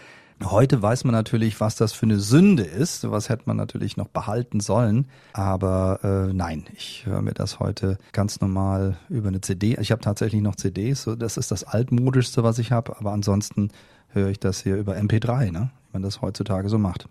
Heute 0.45 0.81
weiß 0.81 1.03
man 1.03 1.13
natürlich, 1.13 1.61
was 1.61 1.75
das 1.75 1.93
für 1.93 2.07
eine 2.07 2.21
Sünde 2.21 2.63
ist. 2.63 3.11
Was 3.11 3.29
hätte 3.29 3.45
man 3.47 3.57
natürlich 3.57 3.97
noch 3.97 4.09
behalten 4.09 4.61
sollen. 4.61 5.07
Aber 5.33 6.01
äh, 6.05 6.33
nein, 6.33 6.65
ich 6.77 7.07
höre 7.07 7.23
mir 7.23 7.35
das 7.35 7.59
heute 7.59 7.99
ganz 8.13 8.41
normal 8.41 8.99
über 9.09 9.29
eine 9.29 9.41
CD. 9.41 9.77
Ich 9.81 9.91
habe 9.91 10.01
tatsächlich 10.01 10.41
noch 10.41 10.55
CDs. 10.55 11.03
So, 11.03 11.17
das 11.17 11.37
ist 11.39 11.51
das 11.51 11.65
altmodischste, 11.65 12.45
was 12.45 12.59
ich 12.61 12.71
habe. 12.71 12.97
Aber 12.99 13.13
ansonsten 13.13 13.71
höre 14.11 14.29
ich 14.29 14.39
das 14.39 14.63
hier 14.63 14.77
über 14.77 14.97
MP3, 14.97 15.51
ne? 15.51 15.71
Man 15.93 16.03
das 16.03 16.21
heutzutage 16.21 16.69
so 16.69 16.77
macht. 16.77 17.09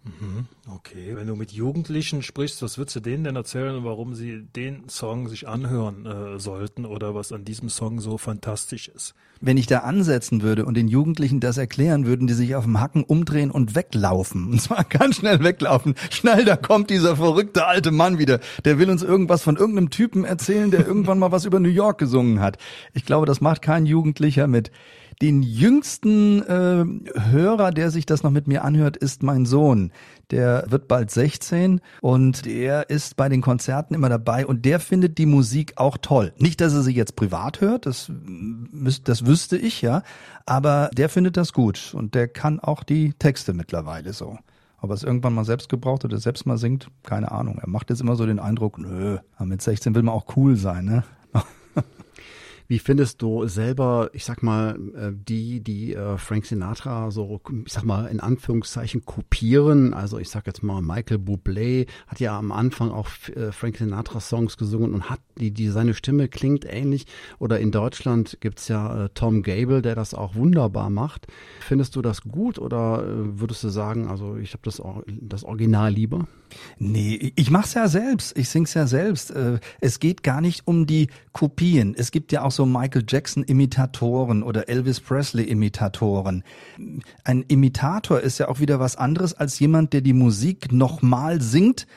Okay, 0.70 1.16
wenn 1.16 1.26
du 1.26 1.36
mit 1.36 1.52
Jugendlichen 1.52 2.22
sprichst, 2.22 2.62
was 2.62 2.78
würdest 2.78 2.96
du 2.98 3.00
denen 3.00 3.24
denn 3.24 3.36
erzählen, 3.36 3.84
warum 3.84 4.14
sie 4.14 4.44
den 4.44 4.88
Song 4.88 5.30
sich 5.30 5.48
anhören 5.48 6.06
äh, 6.06 6.40
sollten 6.40 6.86
oder 6.86 7.16
was 7.16 7.32
an 7.32 7.44
diesem 7.44 7.70
Song 7.70 8.00
so 8.00 8.20
fantastisch 8.20 8.88
ist? 8.88 9.16
Wenn 9.42 9.58
ich 9.58 9.66
da 9.66 9.80
ansetzen 9.80 10.44
würde 10.44 10.66
und 10.66 10.76
den 10.76 10.88
Jugendlichen 10.88 11.40
das 11.40 11.58
erklären, 11.58 12.06
würden 12.06 12.28
die 12.28 12.34
sich 12.34 12.56
auf 12.56 12.66
dem 12.66 12.80
Hacken 12.80 13.04
umdrehen 13.04 13.50
und 13.50 13.74
weglaufen. 13.76 14.52
Und 14.52 14.62
zwar 14.62 14.84
ganz 14.90 15.18
schnell 15.18 15.44
weglaufen. 15.44 15.96
Schnell, 16.12 16.46
da 16.46 16.56
kommt 16.56 16.92
dieser 16.92 17.16
verrückte 17.16 17.66
alte 17.66 17.90
Mann 17.92 18.20
wieder. 18.20 18.40
Der 18.64 18.78
will 18.78 18.92
uns 18.92 19.02
irgendwas 19.02 19.42
von 19.42 19.58
irgendeinem 19.58 19.90
Typen 19.90 20.24
erzählen, 20.24 20.70
der 20.70 20.86
irgendwann 20.86 21.18
mal 21.18 21.32
was 21.32 21.46
über 21.46 21.60
New 21.60 21.70
York 21.70 21.98
gesungen 21.98 22.42
hat. 22.42 22.58
Ich 22.94 23.06
glaube, 23.06 23.26
das 23.26 23.42
macht 23.42 23.64
kein 23.64 23.88
Jugendlicher 23.88 24.46
mit. 24.46 24.72
Den 25.22 25.42
jüngsten 25.42 26.44
äh, 26.44 26.86
Hörer, 27.32 27.72
der 27.72 27.90
sich 27.90 28.06
das 28.06 28.22
noch 28.22 28.30
mit 28.30 28.48
mir 28.48 28.64
anhört, 28.64 28.98
ist 28.98 29.24
mein 29.24 29.48
Sohn. 29.48 29.92
Der 30.30 30.66
wird 30.70 30.88
bald 30.88 31.10
16 31.10 31.82
und 32.02 32.46
der 32.46 32.92
ist 32.92 33.16
bei 33.16 33.28
den 33.28 33.42
Konzerten 33.42 33.96
immer 33.96 34.10
dabei 34.10 34.46
und 34.46 34.64
der 34.66 34.80
findet 34.80 35.18
die 35.18 35.26
Musik 35.26 35.74
auch 35.78 35.98
toll. 35.98 36.34
Nicht, 36.38 36.62
dass 36.62 36.74
er 36.74 36.84
sie 36.84 36.94
jetzt 36.94 37.16
privat 37.16 37.62
hört, 37.62 37.88
das, 37.88 38.10
müß- 38.12 39.02
das 39.06 39.26
wüsste 39.26 39.58
ich 39.58 39.82
ja, 39.82 40.04
aber 40.46 40.92
der 40.96 41.10
findet 41.10 41.36
das 41.36 41.52
gut 41.52 41.94
und 41.96 42.14
der 42.14 42.28
kann 42.28 42.60
auch 42.60 42.84
die 42.84 43.14
Texte 43.14 43.54
mittlerweile 43.54 44.14
so. 44.14 44.38
Ob 44.80 44.92
er 44.92 44.94
es 44.94 45.04
irgendwann 45.04 45.34
mal 45.34 45.46
selbst 45.46 45.70
gebraucht 45.70 46.06
oder 46.06 46.20
selbst 46.20 46.46
mal 46.46 46.60
singt, 46.60 46.92
keine 47.02 47.32
Ahnung. 47.32 47.58
Er 47.60 47.70
macht 47.70 47.90
jetzt 47.90 48.02
immer 48.02 48.16
so 48.16 48.28
den 48.28 48.38
Eindruck, 48.40 48.78
nö, 48.78 49.18
mit 49.40 49.64
16 49.64 49.96
will 49.96 50.04
man 50.04 50.14
auch 50.14 50.36
cool 50.36 50.58
sein, 50.58 50.86
ne? 50.86 51.04
Wie 52.68 52.80
findest 52.80 53.22
du 53.22 53.48
selber, 53.48 54.10
ich 54.14 54.26
sag 54.26 54.44
mal, 54.44 54.78
äh, 54.96 55.12
die, 55.14 55.62
die 55.62 55.94
äh, 55.94 56.18
Frank 56.18 56.46
Sinatra 56.46 57.12
so, 57.12 57.42
ich 57.66 57.72
sag 57.72 57.84
mal, 57.86 58.08
in 58.08 58.20
Anführungszeichen 58.20 59.06
kopieren? 59.06 59.94
Also 59.94 60.20
ich 60.20 60.30
sag 60.30 60.48
jetzt 60.48 60.64
mal, 60.64 60.82
Michael 60.82 61.18
Bublé 61.18 61.88
hat 62.08 62.20
ja 62.20 62.38
am 62.38 62.52
Anfang 62.52 62.92
auch 62.92 63.08
äh, 63.36 63.52
Frank 63.52 63.78
Sinatra 63.78 64.20
Songs 64.20 64.58
gesungen 64.58 64.94
und 64.94 65.10
hat 65.10 65.22
die, 65.38 65.52
die 65.52 65.70
seine 65.70 65.94
Stimme 65.94 66.28
klingt 66.28 66.66
ähnlich. 66.66 67.06
Oder 67.40 67.60
in 67.60 67.72
Deutschland 67.72 68.38
gibt's 68.42 68.68
ja 68.68 69.06
äh, 69.06 69.10
Tom 69.14 69.44
Gable, 69.44 69.82
der 69.82 69.96
das 69.96 70.14
auch 70.14 70.36
wunderbar 70.36 70.90
macht. 70.90 71.28
Findest 71.60 71.96
du 71.96 72.02
das 72.02 72.22
gut 72.22 72.60
oder 72.60 73.04
äh, 73.04 73.40
würdest 73.40 73.64
du 73.64 73.70
sagen, 73.70 74.08
also 74.08 74.38
ich 74.38 74.54
habe 74.54 74.64
das, 74.64 74.82
das 75.08 75.44
Original 75.44 75.92
lieber? 75.92 76.28
Nee, 76.80 77.34
ich 77.36 77.52
mach's 77.52 77.74
ja 77.74 77.88
selbst. 77.88 78.38
Ich 78.38 78.50
sing's 78.50 78.74
ja 78.74 78.88
selbst. 78.88 79.32
Äh, 79.32 79.60
Es 79.80 80.00
geht 80.00 80.24
gar 80.24 80.42
nicht 80.42 80.66
um 80.66 80.86
die 80.86 81.08
Kopien. 81.34 81.94
Es 81.98 82.12
gibt 82.12 82.32
ja 82.32 82.44
auch 82.44 82.52
so 82.52 82.66
Michael 82.66 83.04
Jackson 83.08 83.44
Imitatoren 83.44 84.44
oder 84.44 84.70
Elvis 84.70 85.00
Presley 85.00 85.44
Imitatoren. 85.44 86.44
Ein 87.24 87.44
Imitator 87.48 88.22
ist 88.22 88.38
ja 88.38 88.48
auch 88.48 88.60
wieder 88.60 88.80
was 88.80 88.96
anderes 88.96 89.34
als 89.34 89.60
jemand, 89.60 89.94
der 89.94 90.02
die 90.02 90.14
Musik 90.14 90.72
nochmal 90.72 91.42
singt 91.42 91.88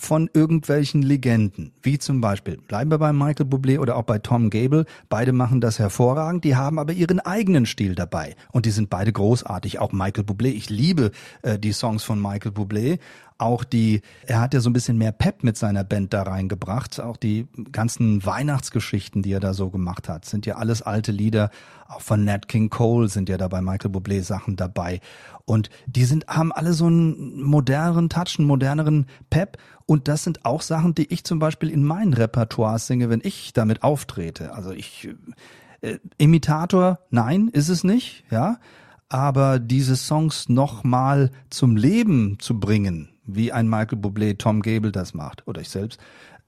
von 0.00 0.30
irgendwelchen 0.32 1.02
Legenden, 1.02 1.72
wie 1.82 1.98
zum 1.98 2.22
Beispiel, 2.22 2.56
bleiben 2.56 2.90
wir 2.90 2.98
bei 2.98 3.12
Michael 3.12 3.46
Bublé 3.46 3.78
oder 3.78 3.96
auch 3.96 4.04
bei 4.04 4.18
Tom 4.18 4.48
Gable, 4.48 4.86
beide 5.10 5.32
machen 5.32 5.60
das 5.60 5.78
hervorragend, 5.78 6.44
die 6.44 6.56
haben 6.56 6.78
aber 6.78 6.94
ihren 6.94 7.20
eigenen 7.20 7.66
Stil 7.66 7.94
dabei 7.94 8.34
und 8.50 8.64
die 8.64 8.70
sind 8.70 8.88
beide 8.88 9.12
großartig, 9.12 9.78
auch 9.78 9.92
Michael 9.92 10.24
Bublé, 10.24 10.46
ich 10.46 10.70
liebe 10.70 11.10
äh, 11.42 11.58
die 11.58 11.72
Songs 11.72 12.02
von 12.02 12.20
Michael 12.20 12.52
Bublé, 12.52 12.98
auch 13.40 13.64
die, 13.64 14.02
er 14.26 14.40
hat 14.40 14.54
ja 14.54 14.60
so 14.60 14.70
ein 14.70 14.72
bisschen 14.72 14.98
mehr 14.98 15.12
Pep 15.12 15.42
mit 15.42 15.56
seiner 15.56 15.84
Band 15.84 16.12
da 16.12 16.22
reingebracht, 16.22 17.00
auch 17.00 17.16
die 17.16 17.48
ganzen 17.72 18.24
Weihnachtsgeschichten, 18.24 19.22
die 19.22 19.32
er 19.32 19.40
da 19.40 19.54
so 19.54 19.70
gemacht 19.70 20.08
hat, 20.08 20.24
sind 20.24 20.46
ja 20.46 20.56
alles 20.56 20.82
alte 20.82 21.12
Lieder, 21.12 21.50
auch 21.88 22.00
von 22.02 22.24
Nat 22.24 22.48
King 22.48 22.70
Cole 22.70 23.08
sind 23.08 23.28
ja 23.28 23.36
da 23.36 23.48
bei 23.48 23.60
Michael 23.60 23.90
Bublé 23.90 24.22
Sachen 24.22 24.56
dabei 24.56 25.00
und 25.44 25.70
die 25.86 26.04
sind, 26.04 26.26
haben 26.28 26.52
alle 26.52 26.72
so 26.72 26.86
einen 26.86 27.42
moderneren 27.42 28.08
Touch, 28.08 28.36
einen 28.38 28.46
moderneren 28.46 29.06
Pep 29.30 29.58
und 29.86 30.06
das 30.06 30.22
sind 30.22 30.44
auch 30.44 30.62
Sachen, 30.62 30.94
die 30.94 31.12
ich 31.12 31.24
zum 31.24 31.40
Beispiel 31.40 31.70
in 31.70 31.82
meinen 31.82 32.14
Repertoires 32.14 32.86
singe, 32.86 33.10
wenn 33.10 33.20
ich 33.24 33.52
damit 33.52 33.82
auftrete. 33.82 34.54
Also 34.54 34.70
ich, 34.70 35.08
äh, 35.80 35.98
Imitator, 36.16 37.00
nein, 37.10 37.48
ist 37.48 37.68
es 37.68 37.82
nicht, 37.82 38.24
ja. 38.30 38.58
Aber 39.08 39.58
diese 39.58 39.96
Songs 39.96 40.48
nochmal 40.48 41.32
zum 41.50 41.76
Leben 41.76 42.38
zu 42.38 42.60
bringen, 42.60 43.08
wie 43.34 43.52
ein 43.52 43.68
Michael 43.68 43.98
Bublé, 43.98 44.36
Tom 44.36 44.62
Gable 44.62 44.92
das 44.92 45.14
macht, 45.14 45.46
oder 45.46 45.60
ich 45.60 45.68
selbst, 45.68 46.00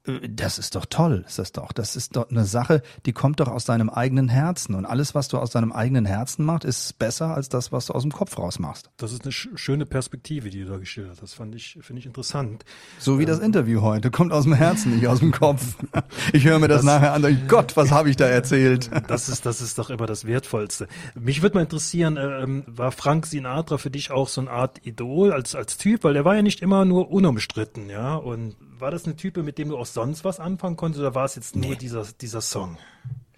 das 0.04 0.59
ist 0.59 0.75
doch 0.75 0.85
toll, 0.87 1.25
ist 1.28 1.38
das 1.38 1.52
doch. 1.52 1.71
Das 1.71 1.94
ist 1.94 2.16
doch 2.16 2.28
eine 2.28 2.44
Sache, 2.44 2.82
die 3.06 3.12
kommt 3.12 3.38
doch 3.38 3.47
aus 3.47 3.64
deinem 3.64 3.88
eigenen 3.88 4.28
Herzen. 4.28 4.75
Und 4.75 4.85
alles, 4.85 5.14
was 5.14 5.28
du 5.28 5.38
aus 5.38 5.50
deinem 5.50 5.71
eigenen 5.71 6.06
Herzen 6.06 6.44
machst, 6.44 6.64
ist 6.64 6.99
besser 6.99 7.35
als 7.35 7.49
das, 7.49 7.71
was 7.71 7.87
du 7.87 7.92
aus 7.92 8.02
dem 8.02 8.11
Kopf 8.11 8.37
raus 8.37 8.59
machst. 8.59 8.90
Das 8.97 9.12
ist 9.12 9.23
eine 9.23 9.30
sch 9.30 9.50
schöne 9.54 9.87
Perspektive, 9.87 10.50
die 10.50 10.64
du 10.64 10.71
da 10.71 10.78
geschildert 10.78 11.12
hast. 11.12 11.23
Das 11.23 11.35
fand 11.35 11.54
ich, 11.54 11.78
finde 11.82 12.00
ich 12.00 12.06
interessant. 12.06 12.64
So 12.99 13.21
wie 13.21 13.26
das 13.26 13.38
Interview 13.38 13.82
heute. 13.82 14.11
Kommt 14.11 14.32
aus 14.32 14.42
dem 14.42 14.54
Herzen, 14.54 14.97
nicht 14.97 15.06
aus 15.06 15.21
dem 15.21 15.30
Kopf. 15.32 15.76
Ich 16.32 16.44
höre 16.44 16.59
mir 16.59 16.68
das, 16.68 16.82
nachher 16.82 17.12
an. 17.12 17.25
und 17.25 17.49
Gott, 17.49 17.76
was 17.76 17.90
habe 17.90 18.11
ich 18.11 18.16
da 18.16 18.26
erzählt? 18.26 18.90
Das 19.09 19.28
ist, 19.28 19.44
das 19.44 19.61
ist 19.61 19.78
doch 19.78 19.90
immer 19.90 20.06
das 20.06 20.26
Wertvollste. 20.26 20.87
Mich 21.14 21.42
würde 21.42 21.56
mal 21.56 21.62
interessieren, 21.62 22.18
ähm, 22.21 22.64
war 22.66 22.92
Frank 22.92 23.26
Sinatra 23.26 23.78
für 23.78 23.90
dich 23.90 24.11
auch 24.11 24.28
so 24.28 24.40
eine 24.40 24.50
Art 24.50 24.85
Idol 24.87 25.32
als, 25.32 25.54
als 25.54 25.76
Typ? 25.76 26.04
Weil 26.04 26.16
er 26.16 26.25
war 26.25 26.37
ja 26.37 26.42
nicht 26.42 26.62
immer 26.62 26.85
nur 26.85 27.11
unumstritten, 27.11 27.90
ja? 27.90 28.14
Und 28.14 28.56
war 28.83 28.91
das 28.91 29.07
eine 29.07 29.17
Type, 29.17 29.43
mit 29.43 29.57
dem 29.57 29.71
du 29.71 29.79
auch 29.79 29.87
sonst 29.87 30.25
was 30.25 30.41
anfangen 30.41 30.77
konntest 30.77 31.01
oder 31.01 31.15
war 31.15 31.25
es 31.25 31.37
jetzt 31.37 31.57
nur 31.57 31.77
dieser, 31.77 32.05
dieser 32.21 32.43
Song? 32.43 32.77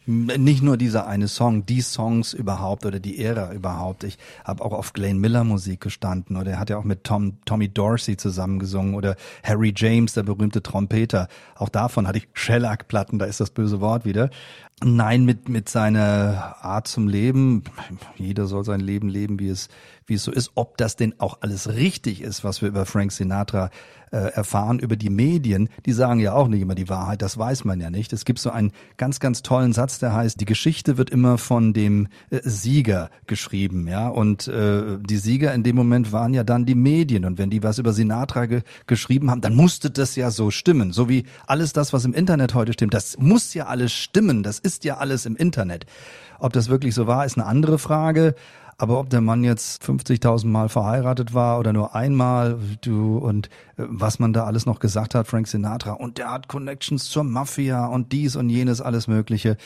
Nicht 0.07 0.63
nur 0.63 0.77
dieser 0.77 1.07
eine 1.07 1.29
Song, 1.29 1.65
die 1.65 1.81
Songs 1.81 2.35
überhaupt 2.35 2.85
oder 2.85 3.01
die 3.01 3.19
Ära 3.25 3.55
überhaupt. 3.55 4.05
Ich 4.05 4.19
habe 4.45 4.63
auch 4.63 4.73
auf 4.73 4.93
Glenn 4.93 5.19
Miller 5.19 5.45
Musik 5.45 5.81
gestanden 5.81 6.37
oder 6.37 6.53
er 6.53 6.59
hat 6.59 6.69
ja 6.69 6.77
auch 6.77 6.85
mit 6.85 7.05
Tom, 7.05 7.39
Tommy 7.47 7.69
Dorsey 7.69 8.19
zusammengesungen 8.19 8.95
oder 8.95 9.17
Harry 9.43 9.73
James, 9.75 10.13
der 10.13 10.25
berühmte 10.25 10.63
Trompeter. 10.63 11.29
Auch 11.57 11.71
davon 11.71 12.07
hatte 12.07 12.19
ich 12.19 12.29
Shellac-Platten, 12.35 13.19
da 13.19 13.25
ist 13.25 13.41
das 13.41 13.51
böse 13.51 13.81
Wort 13.81 14.05
wieder. 14.05 14.29
Nein, 14.83 15.25
mit, 15.25 15.49
mit 15.49 15.71
seiner 15.71 16.57
Art 16.61 16.89
zum 16.89 17.09
Leben. 17.09 17.63
Jeder 18.17 18.47
soll 18.47 18.65
sein 18.65 18.81
Leben 18.81 19.09
leben, 19.09 19.39
wie 19.39 19.49
es, 19.49 19.69
wie 20.07 20.15
es 20.15 20.25
so 20.25 20.33
ist. 20.33 20.53
Ob 20.55 20.77
das 20.77 20.97
denn 20.97 21.15
auch 21.19 21.39
alles 21.41 21.69
richtig 21.69 22.21
ist, 22.21 22.45
was 22.45 22.63
wir 22.63 22.69
über 22.69 22.87
Frank 22.87 23.13
Sinatra 23.13 23.71
äh, 24.15 24.33
erfahren, 24.33 24.79
über 24.79 24.97
die 24.97 25.11
Medien, 25.11 25.69
die 25.87 25.93
sagen 25.93 26.21
ja 26.21 26.35
auch 26.35 26.47
nicht 26.47 26.61
immer 26.61 26.77
die 26.77 26.89
Wahrheit. 26.89 27.21
Das 27.21 27.37
weiß 27.37 27.65
man 27.65 27.81
ja 27.81 27.91
nicht. 27.91 28.13
Es 28.13 28.25
gibt 28.25 28.39
so 28.39 28.51
einen 28.51 28.71
ganz, 28.97 29.19
ganz 29.19 29.43
tollen 29.43 29.73
Satz, 29.73 29.99
der 29.99 30.15
heißt, 30.15 30.41
die 30.41 30.45
Geschichte 30.45 30.97
wird 30.99 31.11
immer 31.11 31.37
von 31.37 31.73
dem 31.73 32.07
äh, 32.31 32.41
Sieger 32.45 33.11
geschrieben, 33.27 33.89
ja. 33.89 34.09
Und 34.09 34.47
äh, 34.47 34.99
die 35.01 35.17
Sieger 35.17 35.53
in 35.53 35.65
dem 35.65 35.75
Moment 35.75 36.13
waren 36.13 36.33
ja 36.33 36.45
dann 36.45 36.65
die 36.65 36.77
Medien. 36.77 37.25
Und 37.25 37.39
wenn 37.39 37.51
die 37.51 37.63
was 37.63 37.79
über 37.79 37.93
Sinatra 37.93 38.47
ge 38.47 38.63
geschrieben 38.87 39.31
haben, 39.31 39.41
dann 39.41 39.57
musste 39.57 39.91
das 39.91 40.15
ja 40.15 40.31
so 40.31 40.51
stimmen. 40.51 40.93
So 40.93 41.09
wie 41.09 41.25
alles 41.47 41.73
das, 41.73 41.93
was 41.93 42.05
im 42.05 42.15
Internet 42.15 42.55
heute 42.55 42.73
stimmt. 42.73 42.95
Das 42.95 43.19
muss 43.19 43.53
ja 43.55 43.67
alles 43.67 43.93
stimmen. 43.93 44.45
Das 44.45 44.61
ist 44.61 44.85
ja 44.85 44.99
alles 44.99 45.27
im 45.27 45.35
Internet. 45.35 45.87
Ob 46.39 46.53
das 46.53 46.69
wirklich 46.69 46.95
so 46.95 47.07
war, 47.07 47.25
ist 47.25 47.37
eine 47.37 47.47
andere 47.47 47.79
Frage. 47.79 48.35
Aber 48.77 48.99
ob 48.99 49.11
der 49.11 49.21
Mann 49.21 49.45
jetzt 49.45 49.83
50.000 49.83 50.47
Mal 50.47 50.69
verheiratet 50.69 51.35
war 51.35 51.59
oder 51.59 51.73
nur 51.73 51.95
einmal, 51.95 52.59
du 52.81 53.19
und 53.19 53.49
äh, 53.77 53.85
was 53.89 54.19
man 54.19 54.33
da 54.33 54.45
alles 54.45 54.67
noch 54.67 54.81
gesagt 54.81 55.15
hat, 55.15 55.27
Frank 55.27 55.47
Sinatra 55.47 55.93
und 55.93 56.19
der 56.19 56.31
hat 56.31 56.49
Connections 56.49 57.05
zur 57.05 57.25
Mafia 57.25 57.87
und 57.87 58.13
dies 58.13 58.37
und 58.37 58.49
jenes 58.49 58.81
alles 58.81 59.07
Mögliche. 59.07 59.57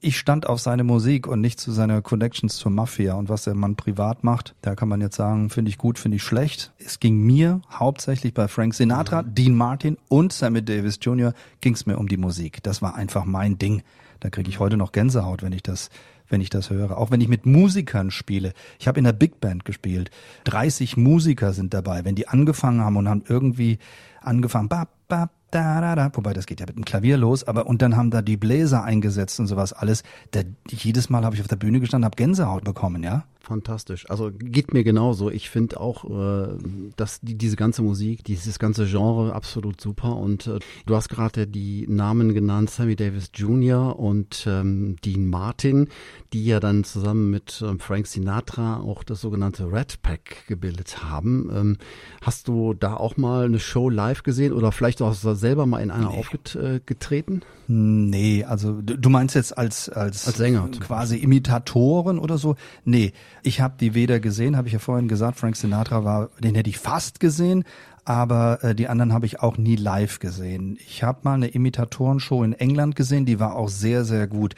Ich 0.00 0.18
stand 0.18 0.46
auf 0.46 0.60
seine 0.60 0.84
Musik 0.84 1.26
und 1.26 1.40
nicht 1.40 1.58
zu 1.58 1.72
seiner 1.72 2.00
Connections 2.00 2.56
zur 2.56 2.70
Mafia 2.70 3.14
und 3.14 3.28
was 3.28 3.44
der 3.44 3.54
Mann 3.54 3.74
privat 3.74 4.22
macht. 4.22 4.54
Da 4.62 4.76
kann 4.76 4.88
man 4.88 5.00
jetzt 5.00 5.16
sagen, 5.16 5.50
finde 5.50 5.70
ich 5.70 5.78
gut, 5.78 5.98
finde 5.98 6.16
ich 6.16 6.22
schlecht. 6.22 6.72
Es 6.78 7.00
ging 7.00 7.20
mir 7.20 7.60
hauptsächlich 7.70 8.34
bei 8.34 8.46
Frank 8.46 8.74
Sinatra, 8.74 9.22
mhm. 9.22 9.34
Dean 9.34 9.54
Martin 9.56 9.98
und 10.08 10.32
Sammy 10.32 10.64
Davis 10.64 10.98
Jr. 11.00 11.32
ging 11.60 11.74
es 11.74 11.86
mir 11.86 11.98
um 11.98 12.08
die 12.08 12.16
Musik. 12.16 12.62
Das 12.62 12.82
war 12.82 12.94
einfach 12.94 13.24
mein 13.24 13.58
Ding. 13.58 13.82
Da 14.20 14.30
kriege 14.30 14.48
ich 14.48 14.58
heute 14.60 14.76
noch 14.76 14.92
Gänsehaut, 14.92 15.42
wenn 15.42 15.52
ich 15.52 15.62
das 15.62 15.90
wenn 16.28 16.40
ich 16.40 16.50
das 16.50 16.70
höre. 16.70 16.98
Auch 16.98 17.10
wenn 17.10 17.20
ich 17.20 17.28
mit 17.28 17.46
Musikern 17.46 18.10
spiele. 18.10 18.52
Ich 18.78 18.88
habe 18.88 18.98
in 18.98 19.04
der 19.04 19.12
Big 19.12 19.40
Band 19.40 19.64
gespielt. 19.64 20.10
30 20.44 20.96
Musiker 20.96 21.52
sind 21.52 21.74
dabei. 21.74 22.04
Wenn 22.04 22.14
die 22.14 22.28
angefangen 22.28 22.80
haben 22.80 22.96
und 22.96 23.08
haben 23.08 23.24
irgendwie 23.28 23.78
angefangen, 24.20 24.68
bap, 24.68 24.90
bap, 25.08 25.30
da, 25.50 25.80
da, 25.80 25.94
da, 25.94 26.10
wobei 26.12 26.34
das 26.34 26.46
geht 26.46 26.60
ja 26.60 26.66
mit 26.66 26.76
dem 26.76 26.84
Klavier 26.84 27.16
los, 27.16 27.44
aber 27.44 27.66
und 27.66 27.80
dann 27.80 27.96
haben 27.96 28.10
da 28.10 28.20
die 28.20 28.36
Bläser 28.36 28.84
eingesetzt 28.84 29.40
und 29.40 29.46
sowas 29.46 29.72
alles. 29.72 30.02
Da, 30.32 30.40
jedes 30.68 31.08
Mal 31.08 31.24
habe 31.24 31.36
ich 31.36 31.40
auf 31.40 31.48
der 31.48 31.56
Bühne 31.56 31.80
gestanden, 31.80 32.04
habe 32.04 32.16
Gänsehaut 32.16 32.64
bekommen, 32.64 33.02
ja. 33.02 33.24
Fantastisch. 33.48 34.08
Also 34.10 34.30
geht 34.30 34.74
mir 34.74 34.84
genauso. 34.84 35.30
Ich 35.30 35.48
finde 35.48 35.80
auch, 35.80 36.04
äh, 36.04 36.58
dass 36.96 37.20
die, 37.20 37.34
diese 37.34 37.56
ganze 37.56 37.80
Musik, 37.80 38.22
dieses 38.24 38.58
ganze 38.58 38.84
Genre 38.84 39.34
absolut 39.34 39.80
super. 39.80 40.16
Und 40.16 40.46
äh, 40.46 40.58
du 40.84 40.94
hast 40.94 41.08
gerade 41.08 41.46
die 41.46 41.86
Namen 41.88 42.34
genannt, 42.34 42.68
Sammy 42.68 42.94
Davis 42.94 43.30
Jr. 43.32 43.98
und 43.98 44.44
ähm, 44.46 44.96
Dean 45.02 45.30
Martin, 45.30 45.88
die 46.34 46.44
ja 46.44 46.60
dann 46.60 46.84
zusammen 46.84 47.30
mit 47.30 47.64
ähm, 47.66 47.80
Frank 47.80 48.06
Sinatra 48.06 48.80
auch 48.80 49.02
das 49.02 49.22
sogenannte 49.22 49.72
Red 49.72 50.02
Pack 50.02 50.46
gebildet 50.46 51.02
haben. 51.02 51.50
Ähm, 51.50 51.76
hast 52.20 52.48
du 52.48 52.74
da 52.74 52.94
auch 52.98 53.16
mal 53.16 53.46
eine 53.46 53.60
Show 53.60 53.88
live 53.88 54.24
gesehen 54.24 54.52
oder 54.52 54.72
vielleicht 54.72 55.00
auch 55.00 55.14
selber 55.14 55.64
mal 55.64 55.80
in 55.80 55.90
einer 55.90 56.10
nee. 56.10 56.18
aufgetreten? 56.18 57.40
Nee, 57.66 58.44
also 58.44 58.80
du 58.82 59.10
meinst 59.10 59.34
jetzt 59.34 59.56
als 59.56 59.88
als, 59.88 60.26
als 60.26 60.36
Sänger 60.38 60.68
quasi 60.80 61.16
Imitatoren 61.18 62.18
oder 62.18 62.38
so? 62.38 62.56
Nee, 62.84 63.12
ich 63.42 63.60
habe 63.60 63.74
die 63.78 63.94
weder 63.94 64.20
gesehen, 64.20 64.56
habe 64.56 64.68
ich 64.68 64.74
ja 64.74 64.78
vorhin 64.78 65.08
gesagt, 65.08 65.38
Frank 65.38 65.56
Sinatra 65.56 66.04
war, 66.04 66.30
den 66.40 66.54
hätte 66.54 66.70
ich 66.70 66.78
fast 66.78 67.20
gesehen, 67.20 67.64
aber 68.04 68.62
äh, 68.62 68.74
die 68.74 68.88
anderen 68.88 69.12
habe 69.12 69.26
ich 69.26 69.40
auch 69.40 69.58
nie 69.58 69.76
live 69.76 70.18
gesehen. 70.18 70.78
Ich 70.86 71.02
habe 71.02 71.20
mal 71.22 71.34
eine 71.34 71.48
Imitatorenshow 71.48 72.42
in 72.42 72.52
England 72.52 72.96
gesehen, 72.96 73.26
die 73.26 73.40
war 73.40 73.56
auch 73.56 73.68
sehr 73.68 74.04
sehr 74.04 74.26
gut. 74.26 74.54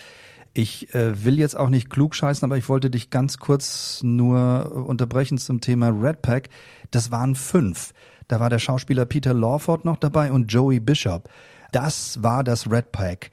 Ich 0.53 0.95
äh, 0.95 1.25
will 1.25 1.39
jetzt 1.39 1.57
auch 1.57 1.69
nicht 1.69 1.91
klug 1.91 2.15
scheißen, 2.15 2.45
aber 2.45 2.57
ich 2.57 2.69
wollte 2.69 2.91
dich 2.91 3.11
ganz 3.11 3.39
kurz 3.39 4.01
nur 4.03 4.87
unterbrechen 4.89 5.39
zum 5.39 5.61
Thema 5.61 5.89
Red 5.89 6.23
Pack. 6.23 6.49
Das 6.91 7.11
waren 7.13 7.37
fünf. 7.37 7.93
Da 8.27 8.41
war 8.41 8.51
der 8.51 8.59
Schauspieler 8.59 9.07
Peter 9.07 9.35
Lawford 9.35 9.85
noch 9.85 9.97
dabei 9.97 10.33
und 10.33 10.53
Joey 10.53 10.81
Bishop. 10.81 11.29
Das 11.73 12.23
war 12.23 12.45
das 12.45 12.71
Red 12.71 12.93
Pack. 12.93 13.31